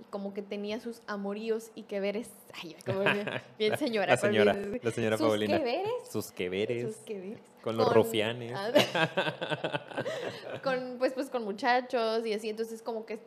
[0.00, 2.28] y como que tenía sus amoríos y que veres,
[2.60, 3.24] ay, como bien,
[3.56, 4.08] bien señora.
[4.08, 5.58] La señora, bien- la señora sus Paulina.
[5.58, 6.82] que veres, Sus que veres.
[6.96, 7.38] sus que veres.
[7.62, 8.52] Con los rufianes.
[8.56, 8.72] Ah,
[10.64, 13.20] con, pues, pues con muchachos y así, entonces como que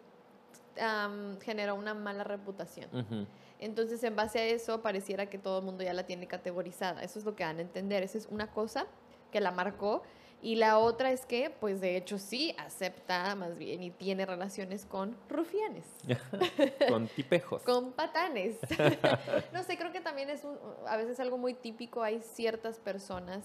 [0.82, 2.89] am, generó una mala reputación.
[2.93, 3.25] Ujú.
[3.62, 7.04] Entonces, en base a eso, pareciera que todo el mundo ya la tiene categorizada.
[7.04, 8.04] Eso es lo que dan a entender.
[8.04, 8.86] Esa es una cosa
[9.32, 10.02] que la marcó.
[10.41, 14.86] Y la otra es que, pues de hecho sí, acepta más bien y tiene relaciones
[14.86, 15.86] con rufianes,
[16.89, 17.62] Con tipejos.
[17.63, 18.58] con patanes.
[19.54, 22.04] no sé, creo que también es un, a veces algo muy típico.
[22.04, 23.43] Hay ciertas personas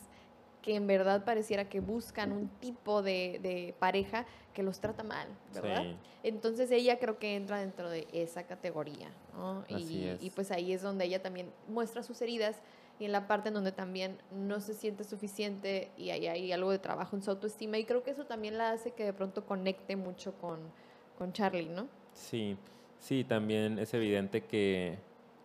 [0.63, 5.29] que en verdad pareciera que buscan un tipo de, de pareja que los trata mal,
[5.53, 5.83] ¿verdad?
[5.83, 5.97] Sí.
[6.23, 9.65] Entonces ella creo que entra dentro de esa categoría, ¿no?
[9.69, 10.23] Así y, es.
[10.23, 12.57] y pues ahí es donde ella también muestra sus heridas
[13.01, 16.71] y en la parte en donde también no se siente suficiente y ahí hay algo
[16.71, 19.45] de trabajo en su autoestima y creo que eso también la hace que de pronto
[19.45, 20.61] conecte mucho con,
[21.19, 21.89] con Charlie, ¿no?
[22.13, 22.57] Sí,
[23.01, 24.97] sí, también es evidente que,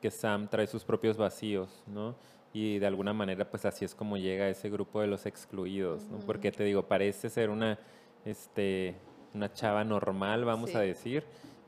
[0.02, 2.16] que Sam trae sus propios vacíos, ¿no?
[2.54, 6.06] Y de alguna manera, pues así es como llega a ese grupo de los excluidos,
[6.10, 6.20] ¿no?
[6.20, 7.78] Porque te digo, parece ser una,
[8.26, 8.96] este,
[9.34, 10.88] una chava normal, vamos a Sí.
[10.88, 11.24] decir,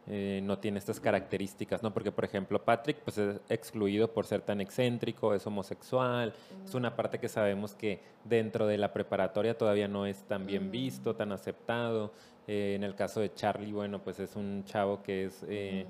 [0.08, 1.94] eh, no tiene estas características, ¿no?
[1.94, 6.34] Porque, por ejemplo, Patrick pues, es excluido por ser tan excéntrico, es homosexual,
[6.66, 10.72] es una parte que sabemos que dentro de la preparatoria todavía no es tan bien
[10.72, 12.12] visto, tan aceptado.
[12.48, 15.46] Eh, en el caso de Charlie, bueno, pues es un chavo que es...
[15.48, 15.86] eh,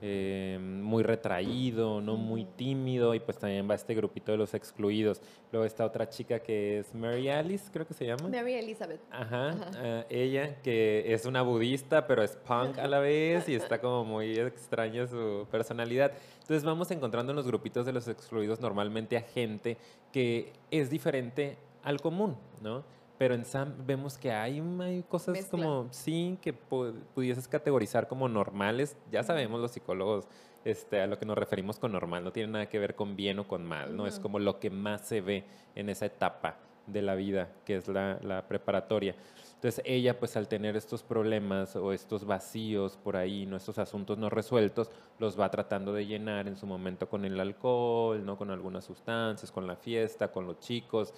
[0.00, 5.20] eh, muy retraído, no muy tímido, y pues también va este grupito de los excluidos.
[5.50, 8.28] Luego está otra chica que es Mary Alice, creo que se llama.
[8.28, 9.00] Mary Elizabeth.
[9.10, 13.80] Ajá, ah, ella que es una budista, pero es punk a la vez y está
[13.80, 16.12] como muy extraña su personalidad.
[16.40, 19.76] Entonces vamos encontrando en los grupitos de los excluidos normalmente a gente
[20.12, 22.84] que es diferente al común, ¿no?
[23.18, 25.50] Pero en Sam vemos que hay, hay cosas Mezcla.
[25.50, 28.96] como, sí, que pu- pudieses categorizar como normales.
[29.10, 30.26] Ya sabemos los psicólogos
[30.64, 33.38] este, a lo que nos referimos con normal, no tiene nada que ver con bien
[33.38, 34.06] o con mal, ¿no?
[34.06, 35.44] Es como lo que más se ve
[35.74, 39.14] en esa etapa de la vida, que es la, la preparatoria.
[39.54, 43.56] Entonces ella, pues al tener estos problemas o estos vacíos por ahí, ¿no?
[43.56, 48.24] estos asuntos no resueltos, los va tratando de llenar en su momento con el alcohol,
[48.26, 48.36] ¿no?
[48.36, 51.14] con algunas sustancias, con la fiesta, con los chicos,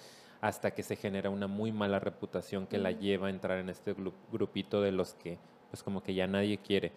[0.47, 2.99] hasta que se genera una muy mala reputación que la Ujú.
[2.99, 3.95] lleva a entrar en este
[4.31, 5.39] grupito de los que
[5.71, 6.91] pues como que ya nadie quiere.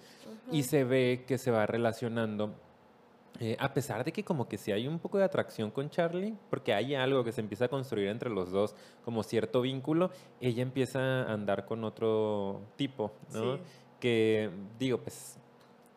[0.52, 2.54] Y se ve que se va relacionando,
[3.40, 6.36] eh, a pesar de que como que sí hay un poco de atracción con Charlie,
[6.50, 10.62] porque hay algo que se empieza a construir entre los dos, como cierto vínculo, ella
[10.62, 13.56] empieza a andar con otro tipo, ¿no?
[13.56, 13.62] Sí.
[13.98, 15.38] Que digo, pues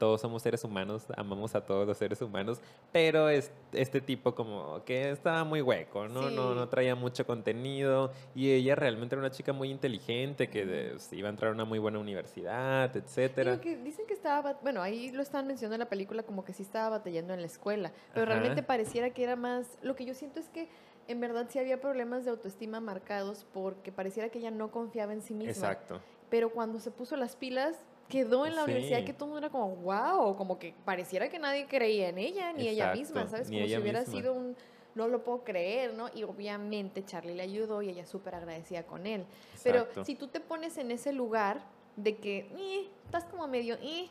[0.01, 2.59] todos somos seres humanos, amamos a todos los seres humanos,
[2.91, 6.31] pero es, este tipo como que estaba muy hueco, ¿no?
[6.31, 6.69] No, no Sí.
[6.71, 11.29] traía mucho contenido y ella realmente era una chica muy inteligente que de- iba a
[11.29, 13.61] entrar a una muy buena universidad, etcétera.
[13.61, 16.63] Que dicen que estaba, bueno, ahí lo están mencionando en la película como que sí
[16.63, 18.31] estaba batallando en la escuela, pero Ajá.
[18.39, 20.67] realmente pareciera que era más, lo que yo siento es que
[21.07, 25.21] en verdad sí había problemas de autoestima marcados porque pareciera que ella no confiaba en
[25.21, 25.51] sí misma.
[25.51, 25.99] Exacto.
[26.31, 27.75] Pero cuando se puso las pilas,
[28.11, 29.05] quedó en la universidad Sí.
[29.05, 32.53] que todo el mundo era como, wow, como que pareciera que nadie creía en ella,
[32.53, 33.49] ni ella misma, ¿sabes?
[33.49, 34.13] Como si hubiera misma.
[34.13, 34.55] sido un,
[34.93, 36.09] no lo puedo creer, ¿no?
[36.13, 39.25] Y obviamente Charlie le ayudó y ella súper agradecida con él.
[39.63, 41.61] Pero si tú te pones en ese lugar
[41.95, 44.09] de que "Eh, estás como medio, "Eh",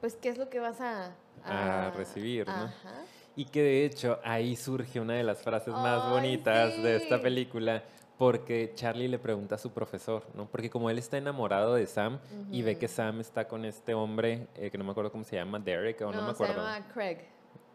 [0.00, 2.52] pues ¿qué es lo que vas a, A recibir, ¿no?
[2.54, 3.02] Ajá.
[3.34, 7.20] Y que de hecho ahí surge una de las frases más Ay, bonitas de esta
[7.20, 7.82] película,
[8.22, 10.46] porque Charlie le pregunta a su profesor, ¿no?
[10.46, 12.20] Porque como él está enamorado de Sam
[12.52, 12.86] y ve que.
[12.86, 16.12] Sam está con este hombre, eh, que no me acuerdo cómo se llama, Derek, o
[16.12, 16.54] no, me se acuerdo.
[16.62, 17.18] llama Craig.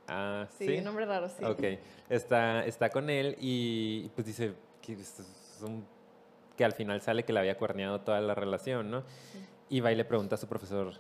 [0.08, 0.78] Ah, Sí, sí.
[0.78, 1.44] un nombre raro, sí.
[1.44, 1.64] Ok,
[2.10, 5.22] está, está con él y pues dice que, es
[5.62, 5.86] un-
[6.56, 9.04] que al final sale que le había cuerneado toda la relación, ¿no?
[9.68, 10.94] Y va y le pregunta a su profesor,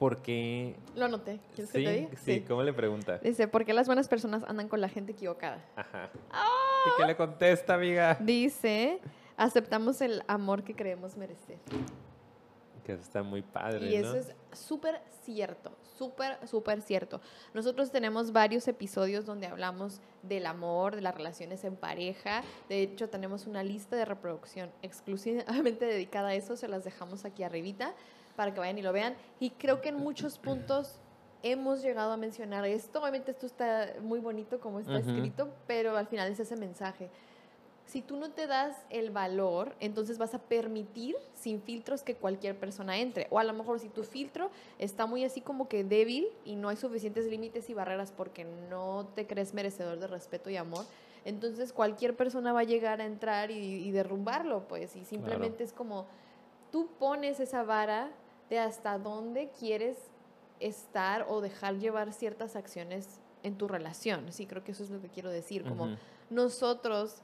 [0.00, 0.74] ¿por qué?
[0.96, 1.38] Lo anoté.
[1.54, 2.10] ¿Quieres Sí, que te diga?
[2.16, 3.18] sí, ¿cómo le pregunta?
[3.18, 5.64] Dice, ¿por qué las buenas personas andan con la gente equivocada?
[5.76, 6.10] Ajá.
[6.32, 6.48] ¡Ah!
[6.86, 8.16] ¿Y qué le contesta, amiga?
[8.20, 9.00] Dice,
[9.36, 11.58] aceptamos el amor que creemos merecer.
[12.84, 14.18] Que está muy padre, Y eso ¿no?
[14.18, 17.20] es súper cierto, súper, súper cierto.
[17.54, 22.42] Nosotros tenemos varios episodios donde hablamos del amor, de las relaciones en pareja.
[22.68, 26.56] De hecho, tenemos una lista de reproducción exclusivamente dedicada a eso.
[26.56, 27.94] Se las dejamos aquí arribita
[28.34, 29.14] para que vayan y lo vean.
[29.38, 30.98] Y creo que en muchos puntos
[31.42, 33.00] hemos llegado a mencionar esto.
[33.00, 35.10] Obviamente esto está muy bonito como está Ujú.
[35.10, 37.10] escrito, pero al final es ese mensaje.
[37.84, 42.56] Si tú no te das el valor, entonces vas a permitir sin filtros que cualquier
[42.56, 43.26] persona entre.
[43.30, 46.68] O a lo mejor si tu filtro está muy así como que débil y no
[46.68, 50.86] hay suficientes límites y barreras porque no te crees merecedor de respeto y amor,
[51.24, 54.96] entonces cualquier persona va a llegar a entrar y, y derrumbarlo, pues.
[54.96, 56.06] Y simplemente es como
[56.70, 58.10] tú pones esa vara
[58.48, 59.98] de hasta dónde quieres
[60.66, 64.32] estar o dejar llevar ciertas acciones en tu relación.
[64.32, 65.64] Sí, creo que eso es lo que quiero decir.
[65.64, 65.96] Como
[66.30, 67.22] nosotros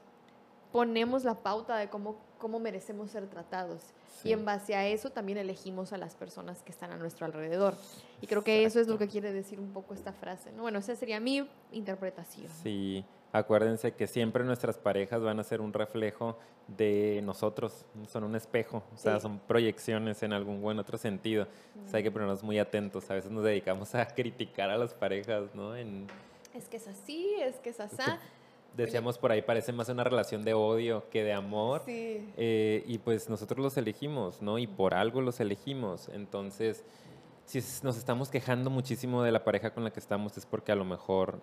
[0.71, 3.81] ponemos la pauta de cómo, cómo merecemos ser tratados.
[4.21, 4.29] Sí.
[4.29, 7.75] Y en base a eso también elegimos a las personas que están a nuestro alrededor.
[8.21, 10.51] Y creo que eso es lo que quiere decir un poco esta frase.
[10.51, 10.63] ¿no?
[10.63, 12.47] Bueno, esa sería mi interpretación.
[12.61, 18.35] Sí, acuérdense que siempre nuestras parejas van a ser un reflejo de nosotros, son un
[18.35, 19.21] espejo, o sea, Sí.
[19.21, 21.47] son proyecciones en algún buen otro sentido.
[21.85, 24.93] O sea, hay que ponernos muy atentos, a veces nos dedicamos a criticar a las
[24.93, 25.75] parejas, ¿no?
[25.75, 26.05] En,
[26.53, 27.95] Es que es así, es que es así.
[28.75, 31.83] Decíamos por ahí, parece más una relación de odio que de amor.
[31.85, 32.31] Sí.
[32.37, 34.57] Eh, y pues nosotros los elegimos, ¿no?
[34.57, 36.09] Y por algo los elegimos.
[36.09, 36.83] Entonces,
[37.45, 40.75] si nos estamos quejando muchísimo de la pareja con la que estamos, es porque a
[40.75, 41.39] lo mejor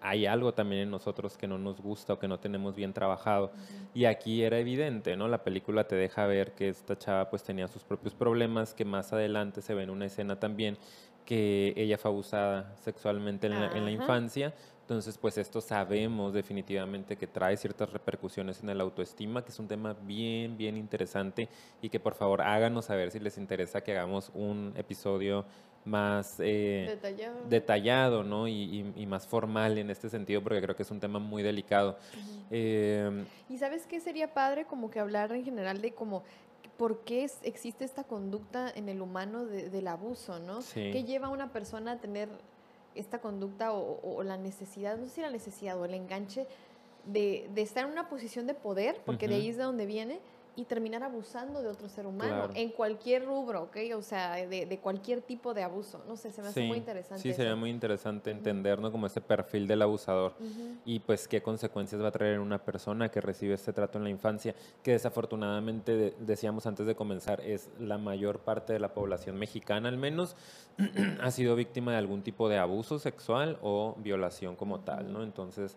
[0.00, 3.52] hay algo también en nosotros que no nos gusta o que no tenemos bien trabajado.
[3.94, 5.28] Y aquí era evidente, ¿no?
[5.28, 9.14] La película te deja ver que esta chava pues tenía sus propios problemas, que más
[9.14, 10.76] adelante se ve en una escena también
[11.24, 14.54] que ella fue abusada sexualmente en la, en la infancia.
[14.84, 19.66] Entonces, pues esto sabemos definitivamente que trae ciertas repercusiones en el autoestima, que es un
[19.66, 21.48] tema bien, bien interesante
[21.80, 25.46] y que por favor háganos saber si les interesa que hagamos un episodio
[25.86, 27.48] más eh, Detallado.
[27.48, 28.46] detallado ¿no?
[28.46, 31.42] y, y- y más formal en este sentido, porque creo que es un tema muy
[31.42, 31.96] delicado.
[32.50, 36.24] Eh, Y sabes qué sería padre como que hablar en general de como
[36.76, 40.60] por qué existe esta conducta en el humano de- del abuso, ¿no?
[40.60, 40.90] Sí.
[40.92, 42.28] ¿Qué lleva a una persona a tener
[42.94, 46.46] esta conducta o, la necesidad, no sé si la necesidad o el enganche
[47.04, 50.20] de, de estar en una posición de poder, porque de ahí es de donde viene,
[50.56, 52.52] y terminar abusando de otro ser humano Claro.
[52.54, 53.76] en cualquier rubro, ¿ok?
[53.96, 56.02] O sea, de, de cualquier tipo de abuso.
[56.06, 57.22] No sé, se me hace muy interesante.
[57.22, 58.38] Sí, sería muy interesante Ujú.
[58.38, 58.92] entender ¿no?
[58.92, 60.76] como ese perfil del abusador Ujú.
[60.84, 64.10] y pues qué consecuencias va a traer una persona que recibe este trato en la
[64.10, 69.36] infancia, que desafortunadamente, de- decíamos antes de comenzar, es la mayor parte de la población
[69.36, 70.36] mexicana al menos,
[71.20, 75.22] ha sido víctima de algún tipo de abuso sexual o violación como tal, ¿no?
[75.22, 75.76] Entonces,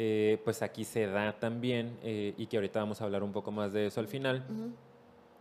[0.00, 3.50] eh, pues aquí se da también, eh, y que ahorita vamos a hablar un poco
[3.50, 4.44] más de eso al final.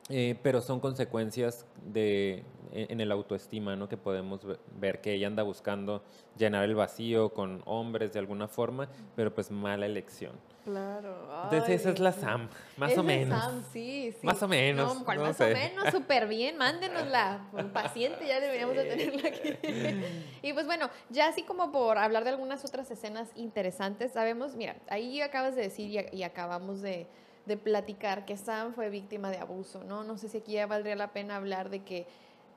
[0.09, 3.87] Eh, pero son consecuencias de, en en el autoestima, ¿no?
[3.89, 6.03] Que podemos ve- ver que ella anda buscando
[6.37, 10.33] llenar el vacío con hombres de alguna forma, pero pues mala elección.
[10.65, 11.15] Claro.
[11.45, 12.11] Entonces esa es la.
[12.11, 13.41] Sam, más Es o la menos.
[13.41, 14.25] Sam, sí, sí.
[14.25, 15.45] Más o menos, No, ¿cuál no más sé.
[15.45, 15.89] o menos?
[15.91, 17.47] Súper bien, mándenosla.
[17.51, 19.53] Por Paciente, ya deberíamos de tenerla aquí.
[20.41, 24.75] y pues bueno, ya así como por hablar de algunas otras escenas interesantes, sabemos, mira,
[24.89, 27.07] ahí acabas de decir y, y acabamos de,
[27.47, 30.03] de platicar que Sam fue víctima de abuso, ¿no?
[30.03, 32.05] No sé si aquí ya valdría la pena hablar de que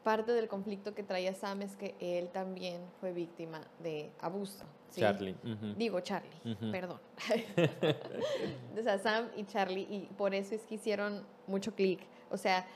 [0.02, 4.64] parte del conflicto que traía Sam es que él también fue víctima de abuso.
[4.90, 5.00] ¿sí?
[5.00, 5.36] Charlie.
[5.76, 6.98] Digo Charlie, perdón.
[8.78, 12.00] o sea, Sam y Charlie, y por eso es que hicieron mucho clic.
[12.30, 12.66] O sea,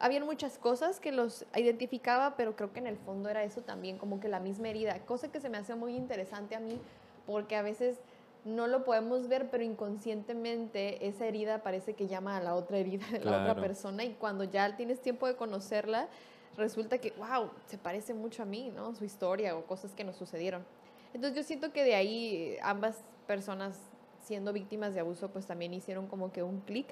[0.00, 3.96] habían muchas cosas que los identificaba, pero creo que en el fondo era eso también,
[3.96, 4.98] como que la misma herida.
[5.06, 6.80] Cosa que se me hace muy interesante a mí,
[7.26, 8.00] porque a veces
[8.44, 13.06] no lo podemos ver, pero inconscientemente esa herida parece que llama a la otra herida
[13.12, 16.08] de la otra persona, y cuando ya tienes tiempo de conocerla,
[16.56, 18.94] resulta que, wow, se parece mucho a mí, ¿no?
[18.94, 20.64] Su historia o cosas que nos sucedieron.
[21.12, 23.78] Entonces yo siento que de ahí eh, ambas personas
[24.24, 26.86] siendo víctimas de abuso pues también hicieron como que un clic.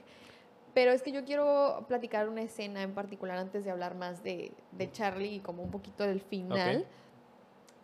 [0.74, 4.52] Pero es que yo quiero platicar una escena en particular antes de hablar más de,
[4.72, 6.84] de Charlie y como un poquito del final,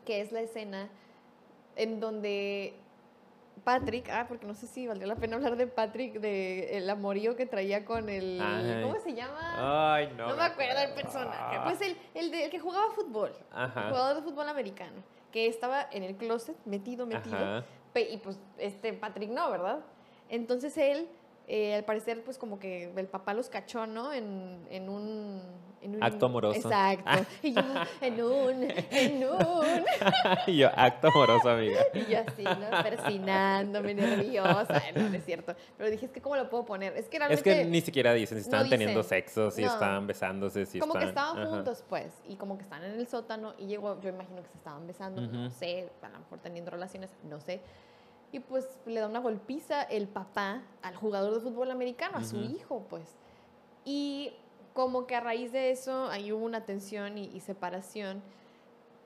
[0.04, 0.88] que es la escena
[1.76, 2.74] en donde
[3.64, 7.34] Patrick, ah, porque no sé si valdría la pena hablar de Patrick, de el amorío
[7.34, 8.38] que traía con el.
[8.82, 9.94] ¿cómo se llama?
[9.94, 10.28] Ay, no.
[10.28, 11.58] No, me acuerdo del personaje.
[11.64, 13.32] Pues el, el, de- el que jugaba fútbol.
[13.50, 13.88] Ajá.
[13.88, 15.02] Jugador de fútbol americano.
[15.32, 17.36] Que estaba en el closet, metido, metido.
[17.36, 17.64] Ajá.
[17.96, 19.80] Y pues este Patrick no, ¿verdad?
[20.28, 21.08] Entonces él,
[21.46, 24.12] eh, al parecer, pues como que el papá los cachó, ¿no?
[24.12, 25.64] En, en un...
[25.82, 26.56] En un Acto amoroso.
[26.56, 27.26] Exacto.
[27.42, 27.62] Y yo,
[28.00, 29.84] en un, en un...
[30.46, 31.80] y yo, acto amoroso, amiga.
[31.92, 32.82] Y yo así, ¿no?
[32.82, 34.82] Persinándome, nerviosa.
[34.96, 35.54] No, no es cierto.
[35.76, 36.96] Pero dije, es que ¿cómo lo puedo poner?
[36.96, 37.42] Es que Es realmente...
[37.44, 39.74] que ni siquiera dicen si no estaban teniendo sexo, si No.
[39.74, 41.36] estaban besándose, si como que estaban...
[41.36, 41.56] estaban ajá.
[41.56, 44.56] juntos, pues, y como que están en el sótano, y llegó, yo imagino que se
[44.56, 47.60] estaban besando, no sé, a lo mejor teniendo relaciones, no sé.
[48.34, 52.42] Y pues le da una golpiza el papá al jugador de fútbol americano, a su
[52.42, 53.14] hijo, pues.
[53.84, 54.32] Y
[54.72, 58.22] como que a raíz de eso, ahí hubo una tensión y, y separación.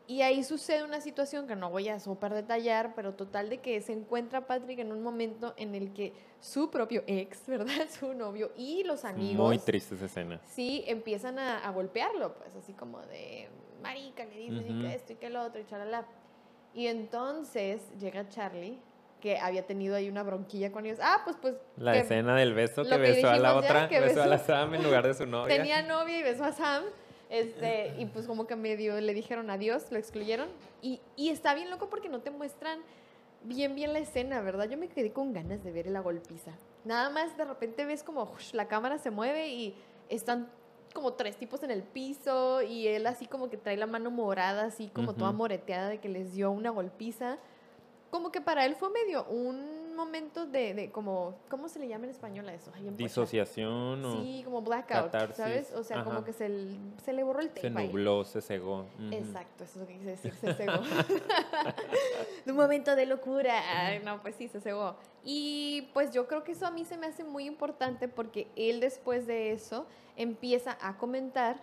[0.07, 3.79] Y ahí sucede una situación que no voy a súper detallar, pero total de que
[3.83, 7.87] se encuentra Patrick en un momento en el que su propio ex, ¿verdad?
[7.91, 10.41] Su novio y los amigos Muy triste esa escena.
[10.47, 13.51] sí empiezan a, a golpearlo, pues así como de
[13.83, 16.07] marica, le y que esto y que el otro y chalala.
[16.73, 18.79] Y entonces llega Charlie,
[19.21, 20.99] que había tenido ahí una bronquilla con ellos.
[21.03, 24.01] Ah, pues pues La que escena del beso que que besó a la otra, que
[24.01, 25.57] besó a la Sam en lugar de su novia.
[25.57, 26.85] tenía novia y besó a Sam.
[27.31, 30.49] Este, y pues como que medio le dijeron adiós, lo excluyeron.
[30.81, 32.79] Y, y está bien loco porque no te muestran
[33.45, 34.69] bien bien la escena, ¿verdad?
[34.69, 36.53] Yo me quedé con ganas de ver la golpiza.
[36.85, 39.75] Nada más de repente ves como la cámara se mueve y
[40.09, 40.49] están
[40.95, 44.65] como tres tipos en el piso y él así como que trae la mano morada,
[44.65, 45.39] así como toda Ujú.
[45.39, 47.37] moreteada de que les dio una golpiza.
[48.11, 52.05] Como que para él fue medio un momento de, de como, ¿cómo se le llama
[52.05, 52.71] en español a eso?
[52.75, 52.89] Ay.
[52.97, 55.73] Disociación o Sí, como blackout, catarsis, ¿sabes?
[55.73, 56.49] O sea, como que se,
[57.05, 57.89] se le borró el tape se ahí.
[57.89, 58.87] nubló, se cegó.
[59.11, 60.73] Exacto, eso es lo que quise decir, se cegó.
[62.45, 63.61] de un momento de locura.
[63.87, 64.97] Ay, no, pues sí, se cegó.
[65.25, 68.81] Y pues yo creo que eso a mí se me hace muy importante porque él
[68.81, 71.61] después de eso empieza a comentar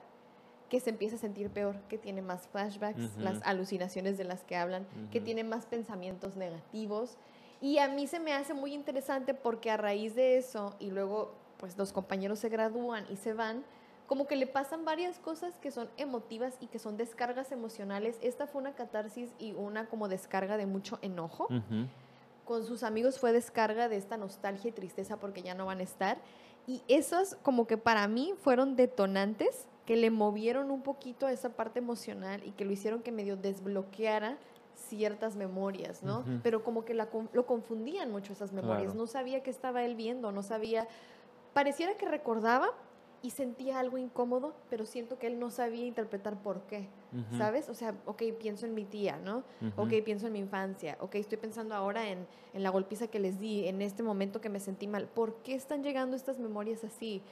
[0.69, 4.55] que se empieza a sentir peor, que tiene más flashbacks, las alucinaciones de las que
[4.55, 7.17] hablan, que tiene más pensamientos negativos.
[7.61, 11.33] Y a mí se me hace muy interesante porque a raíz de eso, y luego
[11.57, 13.63] pues los compañeros se gradúan y se van,
[14.07, 18.17] como que le pasan varias cosas que son emotivas y que son descargas emocionales.
[18.21, 21.47] Esta fue una catarsis y una como descarga de mucho enojo.
[22.43, 25.83] Con sus amigos fue descarga de esta nostalgia y tristeza porque ya no van a
[25.83, 26.17] estar.
[26.67, 31.49] Y esos como que para mí fueron detonantes que le movieron un poquito a esa
[31.49, 34.37] parte emocional y que lo hicieron que medio desbloqueara
[34.75, 36.25] ciertas memorias, ¿no?
[36.43, 38.87] Pero como que la lo confundían mucho esas memorias.
[38.87, 38.99] Claro.
[38.99, 40.87] No sabía qué estaba él viendo, no sabía...
[41.53, 42.71] Pareciera que recordaba
[43.21, 47.37] y sentía algo incómodo, pero siento que él no sabía interpretar por qué, Ujú.
[47.37, 47.69] ¿sabes?
[47.69, 49.43] O sea, ok, pienso en mi tía, ¿no?
[49.61, 49.83] Ujú.
[49.83, 50.97] Ok, pienso en mi infancia.
[50.99, 54.49] Ok, estoy pensando ahora en, en la golpiza que les di, en este momento que
[54.49, 55.07] me sentí mal.
[55.07, 57.23] ¿Por qué están llegando estas memorias así?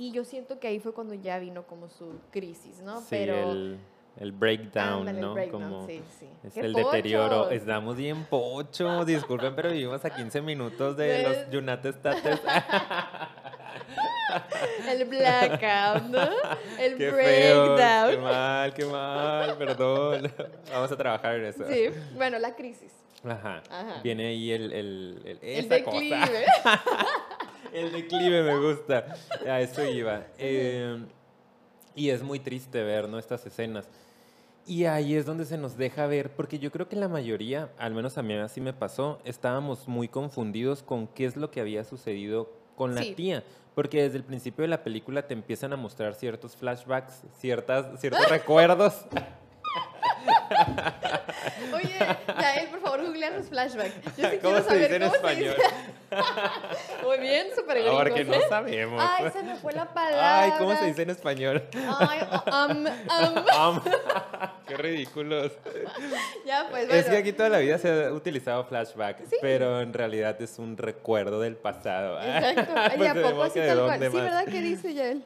[0.00, 3.00] Y yo siento que ahí fue cuando ya vino como su crisis, ¿no?
[3.00, 3.52] Sí, Pero...
[3.52, 3.78] el,
[4.16, 5.34] el breakdown, ¿no?
[5.34, 6.26] breakdown, Como sí, sí.
[6.42, 7.50] es ¡Qué el deterioro.
[7.50, 9.04] Estamos bien pocho.
[9.04, 12.40] Disculpen, pero vivimos a 15 minutos de los United States.
[14.88, 16.28] El blackout, ¿no?
[16.78, 17.16] El qué feo.
[17.16, 18.22] Qué breakdown.
[18.22, 19.58] mal, qué mal.
[19.58, 20.32] Perdón.
[20.72, 21.64] Vamos a trabajar en eso.
[21.68, 22.92] Sí, bueno, la crisis.
[23.24, 23.62] Ajá.
[23.68, 24.00] Ajá.
[24.02, 26.82] Viene ahí el, el, el- El esa cosa.
[27.72, 29.04] El declive me gusta.
[29.48, 30.22] A eso iba.
[30.38, 30.98] Eh,
[31.94, 33.18] y es muy triste ver ¿no?
[33.18, 33.88] estas escenas.
[34.66, 37.94] Y ahí es donde se nos deja ver, porque yo creo que la mayoría, al
[37.94, 41.82] menos a mí así me pasó, estábamos muy confundidos con qué es lo que había
[41.84, 43.14] sucedido con la Sí.
[43.14, 43.42] tía.
[43.74, 48.28] Porque desde el principio de la película te empiezan a mostrar ciertos flashbacks, ciertas, ciertos
[48.28, 49.04] recuerdos.
[51.74, 51.98] Oye,
[52.38, 54.16] Yael, por favor, googlea los flashbacks.
[54.16, 55.54] Yo sí ¿Cómo quiero se saber dice en cómo español?
[55.56, 55.74] se dice.
[57.06, 58.42] Muy bien, súper gringos, Porque no ¿eh?
[58.48, 59.04] sabemos.
[59.06, 60.40] Ay, se me fue la palabra.
[60.42, 61.62] Ay, ¿cómo se dice en español?
[62.00, 62.20] Ay,
[62.52, 63.44] um, um.
[63.56, 63.82] Am.
[64.66, 65.52] Qué ridículos.
[66.44, 67.00] Ya, pues bueno.
[67.00, 70.76] Es que aquí toda la vida se ha utilizado flashback, pero en realidad es un
[70.76, 72.20] recuerdo del pasado.
[72.20, 72.72] Exacto.
[72.76, 74.00] Ay, Pues ¿a poco así que tal cual?
[74.00, 74.16] Sí.
[74.16, 74.44] ¿verdad?
[74.46, 75.24] ¿Qué dice Yael?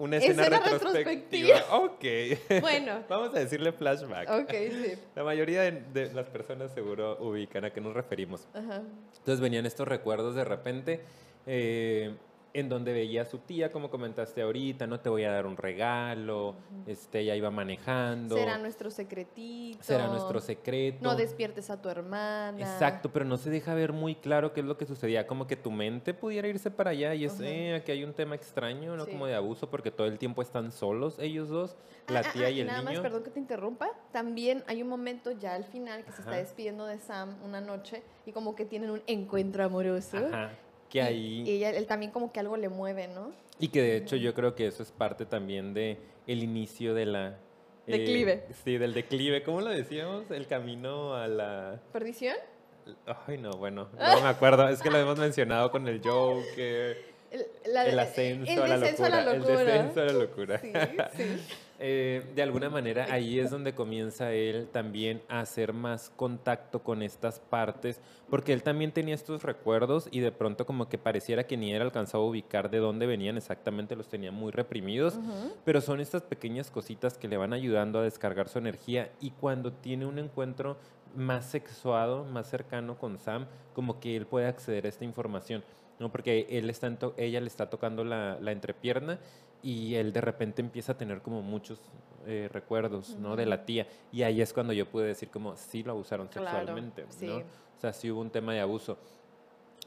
[0.00, 1.56] Una escena, Escena retrospectiva.
[1.72, 2.04] Ok.
[2.62, 3.04] Bueno.
[3.06, 4.30] Vamos a decirle flashback.
[4.30, 4.94] Ok, sí.
[5.14, 8.48] La mayoría de, de las personas seguro ubican a qué nos referimos.
[8.54, 8.82] Ajá.
[9.18, 11.00] Entonces venían estos recuerdos de repente
[11.46, 12.14] eh,
[12.52, 15.56] en donde veía a su tía, como comentaste ahorita, no te voy a dar un
[15.56, 18.36] regalo, este, ella iba manejando.
[18.36, 19.82] Será nuestro secretito.
[19.82, 20.98] será nuestro secreto.
[21.02, 22.58] No despiertes a tu hermana.
[22.58, 25.26] Exacto, pero no se deja ver muy claro qué es lo que sucedía.
[25.26, 27.44] Como que tu mente pudiera irse para allá y es, Ajá.
[27.46, 29.04] eh, aquí hay un tema extraño, ¿no?
[29.04, 29.12] Sí.
[29.12, 31.76] Como de abuso, porque todo el tiempo están solos ellos dos,
[32.08, 32.92] la Ah, ah, tía ah, y el nada niño.
[32.92, 33.88] más, perdón que te interrumpa.
[34.12, 38.02] También hay un momento ya al final que se está despidiendo de Sam una noche
[38.26, 40.16] y como que tienen un encuentro amoroso.
[40.18, 40.50] Ajá,
[40.90, 41.42] que Y- ahí...
[41.50, 43.32] Y él también como que algo le mueve, ¿no?
[43.58, 47.06] Y que de hecho yo creo que eso es parte también de el inicio de
[47.06, 47.28] la...
[47.86, 48.44] eh, Declive.
[48.64, 49.42] sí, del declive.
[49.42, 50.30] ¿Cómo lo decíamos?
[50.30, 51.80] El camino a la...
[51.92, 52.36] ¿Perdición?
[53.26, 54.68] Ay, no, bueno, no me acuerdo.
[54.68, 56.96] Es que lo hemos mencionado con el Joker,
[57.30, 59.60] El, la- el ascenso, el a, la descenso locura, a la locura.
[59.60, 60.58] El descenso a la locura.
[60.60, 60.72] Sí,
[61.16, 61.24] sí.
[61.82, 67.02] Eh, de alguna manera ahí es donde comienza él también a hacer más contacto con
[67.02, 71.56] estas partes, porque él también tenía estos recuerdos y de pronto como que pareciera que
[71.56, 75.18] ni él alcanzaba a ubicar de dónde venían exactamente, los tenía muy reprimidos,
[75.64, 79.72] pero son estas pequeñas cositas que le van ayudando a descargar su energía y cuando
[79.72, 80.76] tiene un encuentro
[81.16, 85.64] más sexuado, más cercano con Sam, como que él puede acceder a esta información.
[85.98, 86.10] ¿no?
[86.10, 89.18] Porque él está ella le está tocando la, la entrepierna
[89.62, 91.80] y él de repente empieza a tener como muchos
[92.26, 93.36] eh, recuerdos, ¿no?
[93.36, 93.86] De la tía.
[94.12, 97.26] Y ahí es cuando yo pude decir como, sí lo abusaron Claro, sexualmente, sí.
[97.26, 97.38] ¿no?
[97.38, 98.98] O sea, sí hubo un tema de abuso.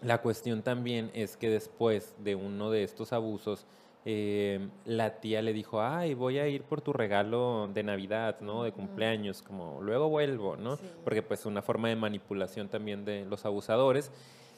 [0.01, 3.65] La cuestión también es que después de uno de estos abusos,
[4.05, 8.63] eh, la tía le dijo, ay, voy a ir por tu regalo de Navidad, ¿no?
[8.63, 10.75] De cumpleaños, como luego vuelvo, ¿no?
[10.75, 10.83] Sí.
[11.03, 14.11] Porque pues una forma de manipulación también de los abusadores.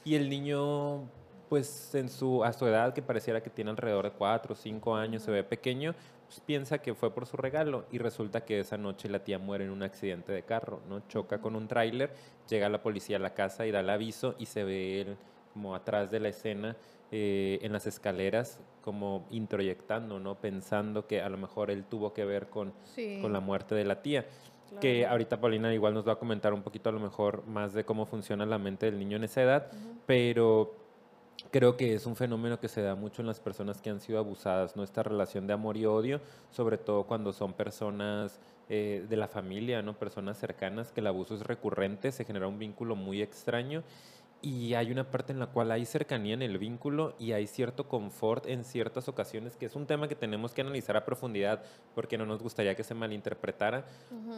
[0.04, 1.04] Y el niño,
[1.50, 4.96] pues en su, a su edad, que pareciera que tiene alrededor de cuatro o cinco
[4.96, 5.94] años, se ve pequeño,
[6.28, 9.66] pues piensa que fue por su regalo y resulta que esa noche la tía muere
[9.66, 11.02] en un accidente de carro, ¿no?
[11.08, 12.12] Choca con un tráiler,
[12.50, 15.18] llega la policía a la casa y da el aviso y se ve él
[15.54, 16.76] como atrás de la escena
[17.12, 20.36] eh, en las escaleras como introyectando, ¿no?
[20.36, 23.20] Pensando que a lo mejor él tuvo que ver con, Sí.
[23.22, 24.26] con la muerte de la tía.
[24.82, 27.86] Que ahorita Paulina igual nos va a comentar un poquito a lo mejor más de
[27.86, 29.72] cómo funciona la mente del niño en esa edad,
[30.06, 30.76] pero
[31.52, 34.20] creo que es un fenómeno que se da mucho en las personas que han sido
[34.20, 34.84] abusadas, ¿no?
[34.84, 36.22] Esta relación de amor y odio,
[36.52, 39.94] sobre todo cuando son personas eh, de la familia, ¿no?
[39.94, 43.84] Personas cercanas, que el abuso es recurrente, se genera un vínculo muy extraño
[44.46, 47.88] y hay una parte en la cual hay cercanía en el vínculo y hay cierto
[47.88, 51.64] confort en ciertas ocasiones, que es un tema que tenemos que analizar a profundidad
[51.96, 53.86] porque no nos gustaría que se malinterpretara,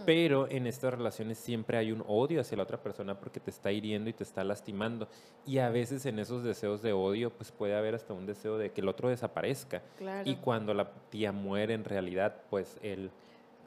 [0.05, 3.69] pero en estas relaciones siempre hay un odio hacia la otra persona porque te está
[3.69, 5.09] hiriendo y te está lastimando.
[5.45, 8.71] Y a veces en esos deseos de odio, pues puede haber hasta un deseo de
[8.71, 9.81] que el otro desaparezca.
[9.97, 10.29] Claro.
[10.29, 13.11] Y cuando la tía muere, en realidad, pues él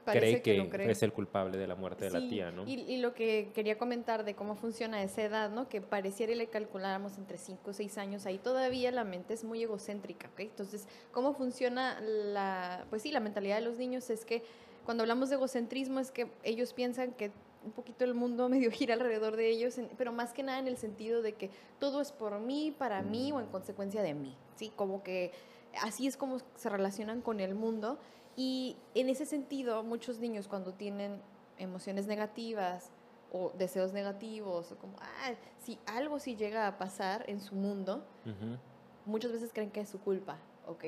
[0.04, 0.90] Parece cree que que, cree.
[0.90, 2.66] es el culpable de la muerte de la tía, ¿no?
[2.66, 5.68] Y, y lo que quería comentar de cómo funciona esa edad, ¿no?
[5.68, 9.44] Que pareciera y le calculáramos entre 5 o 6 años, ahí todavía la mente es
[9.44, 10.40] muy egocéntrica, ¿ok?
[10.40, 14.10] Entonces, ¿cómo funciona la, pues sí, la mentalidad de los niños?
[14.10, 14.42] Es que
[14.84, 17.30] cuando hablamos de egocentrismo es que ellos piensan que
[17.64, 20.76] un poquito el mundo medio gira alrededor de ellos, pero más que nada en el
[20.76, 24.72] sentido de que todo es por mí, para mí o en consecuencia de mí, ¿sí?
[24.74, 25.32] Como que
[25.82, 27.98] así es como se relacionan con el mundo
[28.36, 31.20] y en ese sentido muchos niños cuando tienen
[31.58, 32.90] emociones negativas
[33.32, 35.32] o deseos negativos o como, ah,
[35.64, 38.04] si algo sí llega a pasar en su mundo,
[39.06, 40.84] muchas veces creen que es su culpa, ¿ok?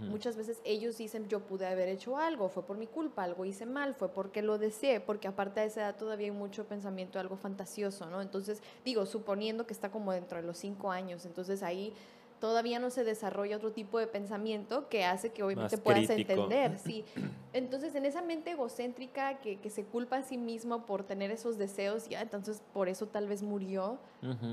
[0.00, 3.66] Muchas veces ellos dicen, yo pude haber hecho algo, fue por mi culpa, algo hice
[3.66, 7.36] mal, fue porque lo deseé, porque aparte de esa edad todavía hay mucho pensamiento, algo
[7.36, 8.22] fantasioso, ¿no?
[8.22, 11.92] Entonces, digo, suponiendo que está como dentro de los cinco años, entonces ahí
[12.40, 16.32] todavía no se desarrolla otro tipo de pensamiento que hace que obviamente Más puedas crítico.
[16.32, 17.04] entender, sí.
[17.52, 21.56] Entonces, en esa mente egocéntrica que, que se culpa a sí mismo por tener esos
[21.58, 23.98] deseos, ya, entonces por eso tal vez murió,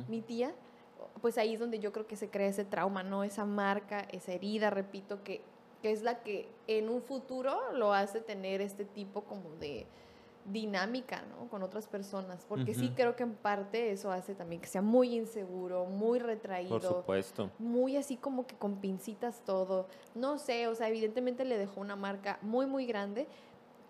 [0.07, 0.53] mi tía,
[1.21, 3.23] pues ahí es donde yo creo que se crea ese trauma, ¿no?
[3.23, 5.41] Esa marca, esa herida, repito, que,
[5.81, 9.85] que es la que en un futuro lo hace tener este tipo como de
[10.45, 11.47] dinámica, ¿no?
[11.49, 15.15] Con otras personas, porque sí creo que en parte eso hace también que sea muy
[15.15, 17.51] inseguro, muy Por retraído, supuesto.
[17.59, 19.87] muy así como que con pincitas todo.
[20.15, 23.27] No sé, o sea, evidentemente le dejó una marca muy, muy grande,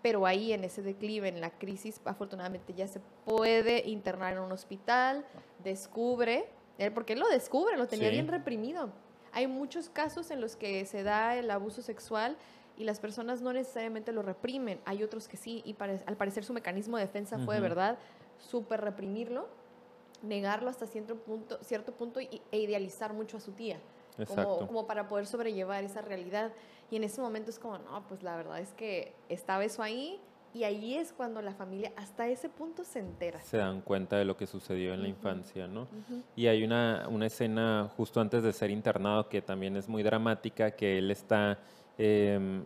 [0.02, 4.52] pero ahí en ese declive, en la crisis, afortunadamente ya se puede internar en un
[4.52, 5.24] hospital,
[5.62, 6.44] descubre,
[6.78, 8.12] él, porque él lo descubre, lo tenía Sí.
[8.14, 8.90] bien reprimido.
[9.32, 12.36] Hay muchos casos en los que se da el abuso sexual
[12.76, 16.44] y las personas no necesariamente lo reprimen, hay otros que sí, y pare- al parecer
[16.44, 17.98] su mecanismo de defensa fue de verdad
[18.38, 19.46] súper reprimirlo,
[20.22, 23.78] negarlo hasta cierto punto, cierto punto y- e idealizar mucho a su tía
[24.28, 26.52] como, como para poder sobrellevar esa realidad.
[26.90, 30.20] Y en ese momento es como, no, pues la verdad es que estaba eso ahí
[30.54, 33.40] y ahí es cuando la familia hasta ese punto se entera.
[33.40, 35.16] Se dan cuenta de lo que sucedió en la Ujú.
[35.16, 35.82] infancia, ¿no?
[35.84, 36.22] Ujú.
[36.36, 40.72] Y hay una, una escena justo antes de ser internado que también es muy dramática,
[40.72, 41.58] que él está
[41.98, 42.64] em,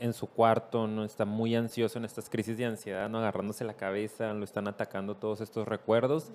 [0.00, 1.04] en su cuarto, ¿no?
[1.04, 3.18] Está muy ansioso en estas crisis de ansiedad, ¿no?
[3.18, 6.30] Agarrándose la cabeza, lo están atacando todos estos recuerdos.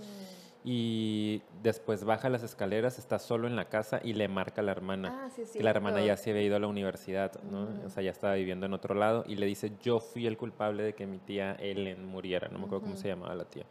[0.65, 4.71] Y después baja las escaleras, está solo en la casa y le marca a la
[4.71, 5.25] hermana.
[5.25, 7.63] Ah, sí, que la hermana ya se había ido a la universidad, ¿no?
[7.63, 7.87] Ujú.
[7.87, 10.83] O sea, ya estaba viviendo en otro lado y le dice, yo fui el culpable
[10.83, 13.65] de que mi tía Ellen muriera, no me acuerdo cómo se llamaba la tía.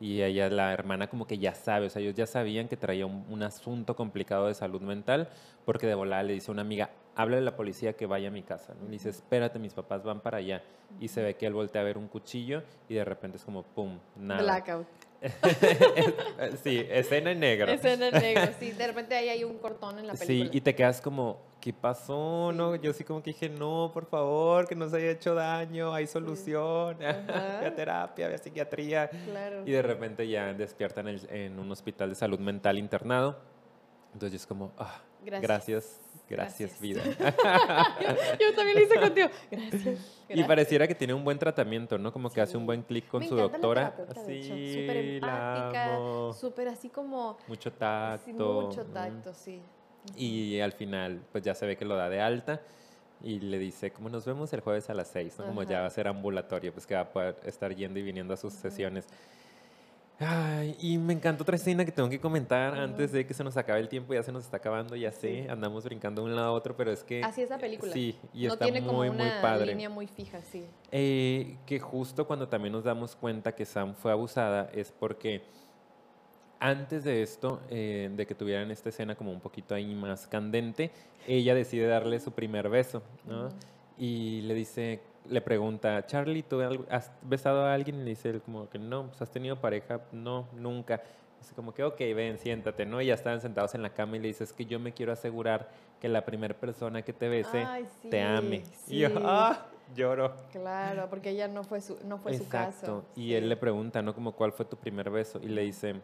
[0.00, 3.04] Y ella, la hermana, como que ya sabe, o sea, ellos ya sabían que traía
[3.04, 5.28] un, un asunto complicado de salud mental,
[5.64, 8.30] porque de volada le dice a una amiga, háblale a la policía que vaya a
[8.30, 8.74] mi casa.
[8.74, 8.84] ¿no?
[8.84, 10.62] Le dice, espérate, mis papás van para allá.
[11.00, 13.64] Y se ve que él voltea a ver un cuchillo y de repente es como,
[13.64, 14.42] pum, nada.
[14.42, 14.86] Blackout.
[16.62, 17.70] sí, escena en negro.
[17.72, 18.70] Escena en negro, sí.
[18.72, 20.50] De repente ahí hay un cortón en la película.
[20.50, 22.52] Sí, y te quedas como, ¿qué pasó?
[22.52, 25.92] No, yo sí como que dije, no, por favor, que no se haya hecho daño,
[25.92, 29.08] hay solución, a terapia, a psiquiatría.
[29.08, 29.62] Claro.
[29.66, 33.38] Y de repente ya despiertan en, en un hospital de salud mental internado.
[34.12, 35.42] Entonces es como, ah, Gracias.
[35.42, 36.80] gracias, gracias, Gracias.
[36.80, 37.02] vida.
[38.40, 39.28] Yo también lo hice contigo.
[39.50, 39.84] Gracias.
[39.84, 40.46] y gracias.
[40.46, 42.12] pareciera que tiene un buen tratamiento, ¿no?
[42.12, 43.94] Como que hace un buen clic con Me su doctora.
[43.94, 44.54] terapeuta, de hecho.
[44.54, 45.98] Sí, Súper empática,
[46.38, 47.38] súper así como...
[47.46, 48.62] Mucho sí, tacto.
[48.62, 48.92] mucho mm.
[48.92, 49.60] tacto, sí.
[50.16, 52.62] Y al final, pues ya se ve que lo da de alta
[53.22, 55.46] y le dice, como nos vemos el jueves a las seis, ¿no?
[55.46, 55.80] Como ya Ajá.
[55.82, 58.52] va a ser ambulatorio, pues que va a poder estar yendo y viniendo a sus
[58.52, 59.06] sesiones.
[60.20, 63.56] Ay, y me encanta otra escena que tengo que comentar antes de que se nos
[63.56, 65.48] acabe el tiempo, ya se nos está acabando, ya sé, Sí.
[65.48, 67.22] andamos brincando de un lado a otro, pero es que...
[67.22, 67.92] Así es la película.
[67.92, 69.66] Sí, y no está tiene como muy, una muy padre.
[69.66, 70.64] línea muy fija, sí.
[70.90, 75.42] Eh, que justo cuando también nos damos cuenta que Sam fue abusada es porque
[76.58, 80.90] antes de esto, eh, de que tuvieran esta escena como un poquito ahí más candente,
[81.28, 83.50] ella decide darle su primer beso, ¿no?
[83.96, 86.60] Y le dice, le pregunta, Charlie, ¿tú
[86.90, 87.96] has besado a alguien?
[88.00, 91.02] Y le dice él como que no, pues has tenido pareja, no, nunca.
[91.40, 93.00] Dice como que, ok, ven, siéntate, ¿no?
[93.00, 95.12] Y ya estaban sentados en la cama y le dice, es que yo me quiero
[95.12, 95.68] asegurar
[96.00, 98.64] que la primera persona que te bese Ay, te ame.
[98.86, 100.34] sí, Y yo, ah, lloro.
[100.50, 102.80] Claro, porque ella no fue su, no fue su Exacto.
[102.80, 103.04] caso.
[103.14, 103.34] Y sí.
[103.34, 104.14] él le pregunta, ¿no?
[104.14, 105.38] Como, ¿cuál fue tu primer beso?
[105.42, 105.96] Y le dice,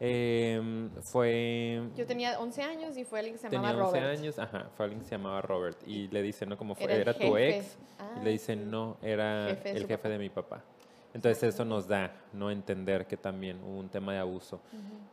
[0.00, 1.82] "Em, fue...
[1.94, 4.18] Yo tenía 11 años y fue alguien que se Tenía llamaba 11 Robert.
[4.18, 5.76] años, ajá, fue alguien que se llamaba Robert.
[5.86, 6.56] Y le dice, ¿no?
[6.56, 7.76] Como fue, Era era, tu ex.
[7.98, 8.60] Ah, y le dice, sí.
[8.64, 10.08] no, era Jefe el jefe papá.
[10.08, 10.64] de mi papá.
[11.12, 14.60] Entonces eso nos da no entender que también hubo un tema de abuso,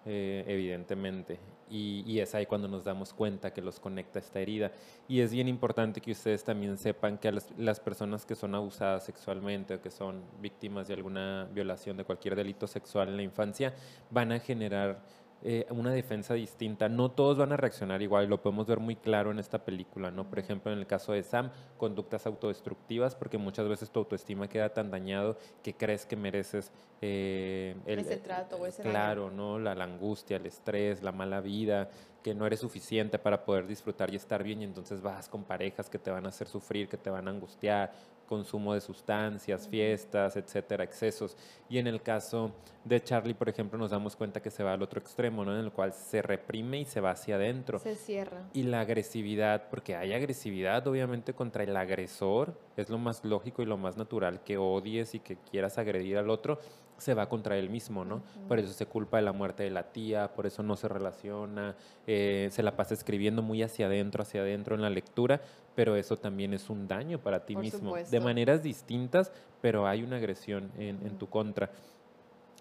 [0.05, 1.39] eh, evidentemente.
[1.69, 4.71] Y, es ahí cuando nos damos cuenta que los conecta esta herida.
[5.07, 9.05] Y es bien importante que ustedes también sepan que las, las personas que son abusadas
[9.05, 13.73] sexualmente o que son víctimas de alguna violación, de cualquier delito sexual en la infancia,
[14.09, 14.99] van a generar
[15.43, 16.89] eh, una defensa distinta.
[16.89, 20.11] No todos van a reaccionar igual, y lo podemos ver muy claro en esta película,
[20.11, 20.29] ¿no?
[20.29, 24.69] Por ejemplo, en el caso de Sam, conductas autodestructivas, porque muchas veces tu autoestima queda
[24.69, 26.71] tan dañado que crees que mereces
[27.01, 29.59] eh, el, ese trato o ese Claro, ¿no?
[29.59, 31.89] La, la angustia, el estrés, la mala vida,
[32.23, 35.89] que no eres suficiente para poder disfrutar y estar bien, y entonces vas con parejas
[35.89, 37.93] que te van a hacer sufrir, que te van a angustiar,
[38.27, 41.35] consumo de sustancias, fiestas, etcétera, excesos.
[41.67, 42.51] Y en el caso
[42.85, 45.57] de Charlie, por ejemplo, nos damos cuenta que se va al otro extremo, ¿no?
[45.57, 47.79] En el cual se reprime y se va hacia adentro.
[47.79, 48.43] Se cierra.
[48.53, 53.65] Y la agresividad, porque hay agresividad obviamente contra el agresor, es lo más lógico y
[53.65, 56.59] lo más natural que odies y que quieras agredir al otro,
[56.97, 58.21] se va contra él mismo, ¿no?
[58.47, 61.75] Por eso se culpa de la muerte de la tía, por eso no se relaciona,
[62.05, 65.41] eh, se la pasa escribiendo muy hacia adentro, hacia adentro en la lectura,
[65.75, 69.31] pero eso también es un daño para ti Por mismo, de maneras distintas,
[69.61, 71.69] pero hay una agresión en, en tu contra.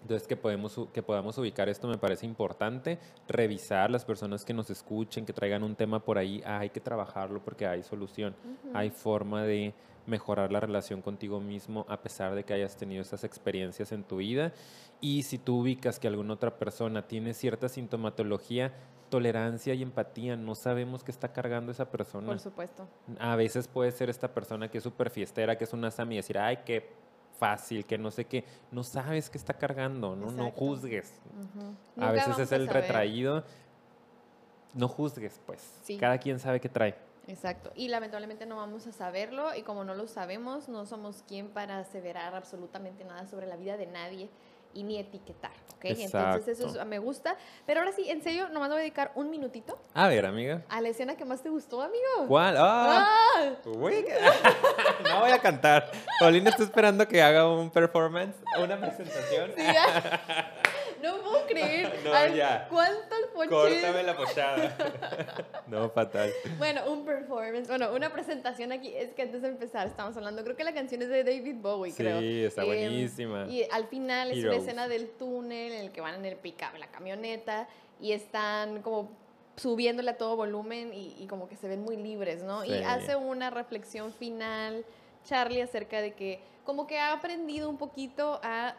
[0.03, 4.71] Entonces, que, podemos, que podamos ubicar esto me parece importante, revisar las personas que nos
[4.71, 8.35] escuchen, que traigan un tema por ahí, ah, hay que trabajarlo porque hay solución,
[8.73, 9.75] hay forma de
[10.07, 14.19] mejorar la relación contigo mismo a pesar de que hayas tenido esas experiencias en tu
[14.19, 14.53] vida.
[15.01, 18.73] Y si tú ubicas que alguna otra persona tiene cierta sintomatología,
[19.09, 22.27] tolerancia y empatía, no sabemos qué está cargando esa persona.
[22.29, 22.89] Por supuesto.
[23.19, 26.19] A veces puede ser esta persona que es súper fiestera, que es una Sammy, y
[26.19, 26.89] decir, ay, qué
[27.39, 28.45] fácil, que no sé qué.
[28.71, 31.21] No sabes qué está cargando, no, no juzgues.
[31.99, 33.45] A veces es el retraído.
[34.75, 35.61] No juzgues, pues.
[35.83, 35.97] Sí.
[35.97, 37.06] Cada quien sabe qué trae.
[37.29, 37.73] Exacto.
[37.75, 41.79] Y lamentablemente no vamos a saberlo y como no lo sabemos, no somos quien para
[41.79, 44.29] aseverar absolutamente nada sobre la vida de nadie
[44.75, 45.85] y ni etiquetar, ¿ok?
[45.87, 46.81] Entonces eso Exacto.
[46.83, 47.37] es- me gusta.
[47.65, 50.65] Pero ahora sí, en serio, nomás voy a dedicar un minutito A ver, amiga.
[50.69, 52.27] a la escena que más te gustó, amigo.
[52.29, 52.57] ¿Cuál?
[52.59, 53.07] ¡Ah!
[53.09, 53.53] ¡Ah!
[53.65, 55.91] No voy a cantar.
[56.21, 59.53] Paulina está esperando que haga un performance, una presentación.
[59.57, 59.63] Sí.
[61.03, 61.93] No puedo creer.
[62.05, 62.67] No, Ay, ya.
[62.71, 63.51] ¿Cuántos poches?
[63.51, 64.77] Córtame la pochada.
[65.67, 66.31] No, fatal.
[66.59, 68.93] Bueno, un performance, bueno, una presentación aquí.
[68.95, 71.91] Es que antes de empezar estamos hablando, creo que la canción es de David Bowie,
[71.91, 72.21] Sí, creo.
[72.21, 73.47] está Em, buenísima.
[73.49, 74.55] Y al final es Heroes.
[74.55, 77.69] una escena del túnel en el que van en el pick la camioneta,
[78.01, 79.11] y están como
[79.57, 82.63] subiéndole a todo volumen y, y como que se ven muy libres, ¿no?
[82.63, 82.71] Sí.
[82.73, 84.85] Y hace una reflexión final,
[85.27, 88.75] Charlie, acerca de que como que ha aprendido un poquito a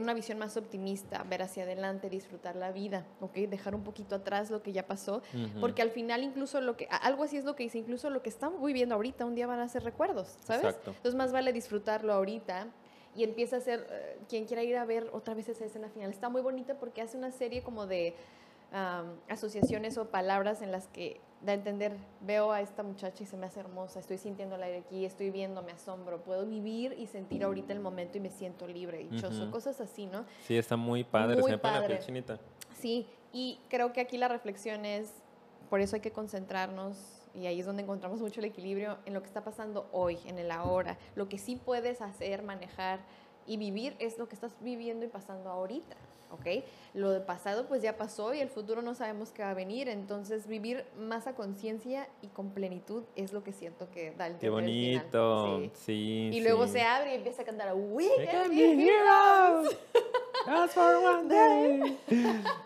[0.00, 3.34] una visión más optimista, ver hacia adelante, disfrutar la vida, ¿ok?
[3.48, 5.22] Dejar un poquito atrás lo que ya pasó
[5.60, 8.28] porque al final incluso lo que, algo así es lo que dice, incluso lo que
[8.28, 10.64] estamos viviendo ahorita, un día van a ser recuerdos, ¿sabes?
[10.64, 10.90] Exacto.
[10.90, 12.68] Entonces más vale disfrutarlo ahorita
[13.16, 16.10] y empieza a ser, eh, quien quiera ir a ver otra vez esa escena final.
[16.10, 18.14] Está muy bonita porque hace una serie como de
[18.72, 23.26] am, asociaciones o palabras en las que da a entender, veo a esta muchacha y
[23.26, 26.94] se me hace hermosa, estoy sintiendo el aire aquí, estoy viendo, me asombro, puedo vivir
[26.98, 30.24] y sentir ahorita el momento y me siento libre, dichoso, cosas así, ¿no?
[30.46, 31.40] Sí, está muy padre.
[31.40, 32.38] Muy se me pone la piel chinita.
[32.78, 35.10] Sí, y creo que aquí la reflexión es,
[35.68, 36.96] por eso hay que concentrarnos,
[37.34, 40.38] y ahí es donde encontramos mucho el equilibrio en lo que está pasando hoy, en
[40.38, 40.98] el ahora.
[41.14, 43.00] Lo que sí puedes hacer, manejar
[43.46, 45.96] y vivir es lo que estás viviendo y pasando ahorita,
[46.32, 46.64] ¿ok?
[46.94, 49.88] Lo del pasado pues ya pasó y el futuro no sabemos qué va a venir,
[49.88, 54.38] entonces vivir más a conciencia y con plenitud es lo que siento que da el
[54.38, 54.62] Qué el final.
[54.64, 55.60] bonito.
[55.60, 55.70] Sí.
[55.74, 56.30] Sí.
[56.32, 56.72] Y luego sí.
[56.72, 59.76] se abre y empieza a cantar, We can be heroes.
[60.44, 61.98] Just for one day.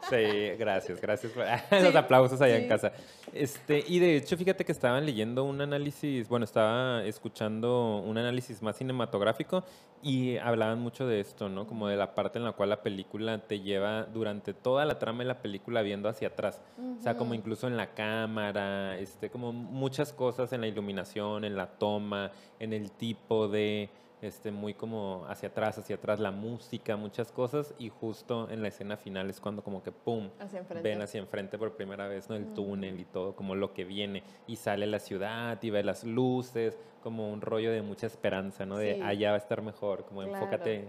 [0.08, 1.44] Sí, gracias, gracias por
[1.82, 2.62] los aplausos allá sí.
[2.62, 2.92] en casa.
[3.32, 8.62] Este, y de hecho, fíjate que estaban leyendo un análisis, bueno, estaba escuchando un análisis
[8.62, 9.64] más cinematográfico
[10.02, 11.66] y hablaban mucho de esto, ¿no?
[11.66, 15.20] Como de la parte en la cual la película te lleva durante toda la trama
[15.20, 16.60] de la película viendo hacia atrás.
[16.78, 21.56] O sea, como incluso en la cámara, este, como muchas cosas en la iluminación, en
[21.56, 23.90] la toma, en el tipo de,
[24.26, 27.74] este, muy como hacia atrás, hacia atrás, la música, muchas cosas.
[27.78, 30.28] Y justo en la escena final es cuando como que, ¡pum!
[30.38, 30.62] Hacia.
[30.82, 32.36] Ven hacia enfrente por primera vez, ¿no?
[32.36, 34.22] El túnel y todo, como lo que viene.
[34.46, 38.76] Y sale la ciudad y ve las luces, como un rollo de mucha esperanza, ¿no?
[38.78, 39.00] De Sí.
[39.02, 40.36] allá va a estar mejor, como Claro.
[40.36, 40.88] enfócate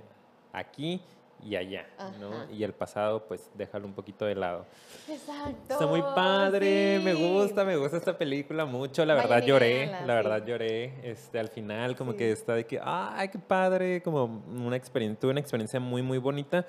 [0.54, 1.02] aquí
[1.44, 1.86] y allá,
[2.20, 2.52] ¿no?
[2.52, 4.66] Y el pasado, pues déjalo un poquito de lado.
[5.08, 5.74] Exacto.
[5.74, 7.22] Está muy padre, me sí.
[7.24, 9.06] gusta, me gusta esta película mucho.
[9.06, 10.50] La Vayan verdad lloré, la verdad sí.
[10.50, 10.94] lloré.
[11.10, 12.18] Este, al final, como Sí.
[12.18, 16.18] que está de que, ay, qué padre, como una experiencia, tuve una experiencia muy, muy
[16.18, 16.66] bonita.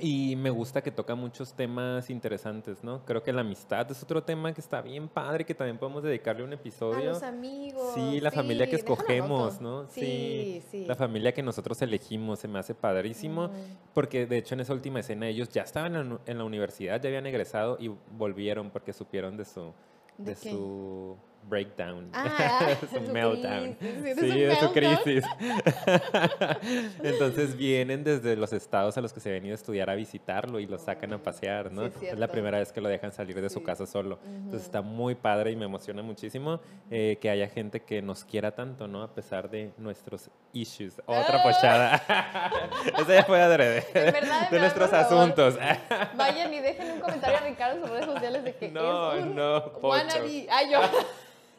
[0.00, 3.04] Y me gusta que toca muchos temas interesantes, ¿no?
[3.04, 6.42] Creo que la amistad es otro tema que está bien padre, que también podemos dedicarle
[6.44, 7.10] un A episodio.
[7.10, 7.92] los amigos.
[7.94, 9.60] Sí, la familia que escogemos.
[9.60, 9.86] ¿no?
[9.88, 10.84] Sí, sí.
[10.86, 13.52] La familia que nosotros elegimos se me hace padrísimo, Mm.
[13.94, 16.44] porque de hecho en esa última escena ellos ya estaban en, la uni- en la
[16.44, 19.72] universidad, ya habían egresado y volvieron porque supieron de su,
[20.18, 23.74] ¿De su breakdown, Ah, de su meltdown.
[23.74, 25.24] crisis, Sí, su de su crisis.
[27.02, 30.60] Entonces vienen desde los estados a los que se han ido a estudiar a visitarlo
[30.60, 31.88] y lo sacan a pasear, ¿no?
[31.88, 34.18] Sí, es es la primera vez que lo dejan salir de su casa solo.
[34.24, 36.60] Entonces está muy padre y me emociona muchísimo
[36.90, 39.02] eh, que haya gente que nos quiera tanto, ¿no?
[39.02, 41.00] A pesar de nuestros issues.
[41.06, 41.42] Otra Ah.
[41.42, 41.94] pochada.
[43.02, 43.86] Esa ya fue adrede.
[43.94, 45.56] En verdad, en de nuestros asuntos.
[46.16, 49.24] Vayan y dejen un comentario a Ricardo en sus redes sociales de que No, es
[49.24, 49.88] un no, Pocho.
[49.88, 50.46] wannabe.
[50.50, 50.80] Ay, yo.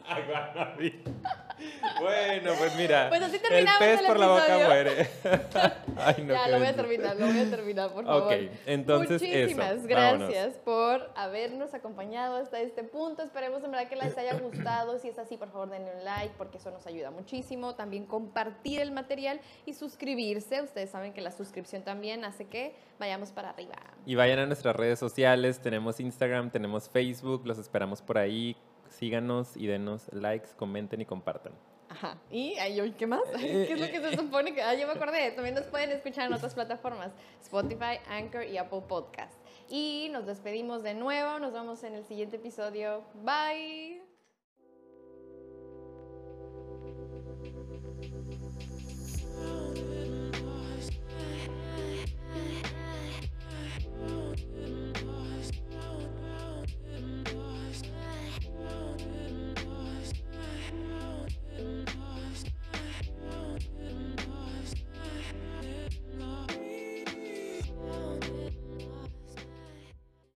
[2.00, 3.10] Bueno, pues mira.
[3.10, 5.10] Pues así el pez el por la boca muere.
[5.98, 8.34] Ay, no, ya, lo voy a terminar, lo voy a terminar, por favor.
[8.34, 13.22] Ok, entonces Muchísimas eso, gracias por habernos acompañado hasta este punto.
[13.22, 14.98] Esperemos en verdad que les haya gustado.
[14.98, 17.76] Si es así, por favor, denle un like porque eso nos ayuda muchísimo.
[17.76, 20.62] También compartir el material y suscribirse.
[20.62, 23.76] Ustedes saben que la suscripción también hace que vayamos para arriba.
[24.06, 28.58] Y vayan a nuestras redes sociales, tenemos Instagram, tenemos Facebook, los esperamos por ahí.
[29.02, 31.54] Síganos y denos likes, comenten y compartan.
[31.90, 32.20] Ajá.
[32.30, 33.24] ¿Y ay, qué más?
[33.36, 34.62] ¿Qué es lo que se supone que.?
[34.62, 35.32] Ah, yo me acordé.
[35.32, 39.34] También nos pueden escuchar en otras plataformas: Spotify, Anchor y Apple Podcast.
[39.70, 41.40] Y nos despedimos de nuevo.
[41.40, 43.04] Nos vemos en el siguiente episodio.
[43.24, 44.11] Bye.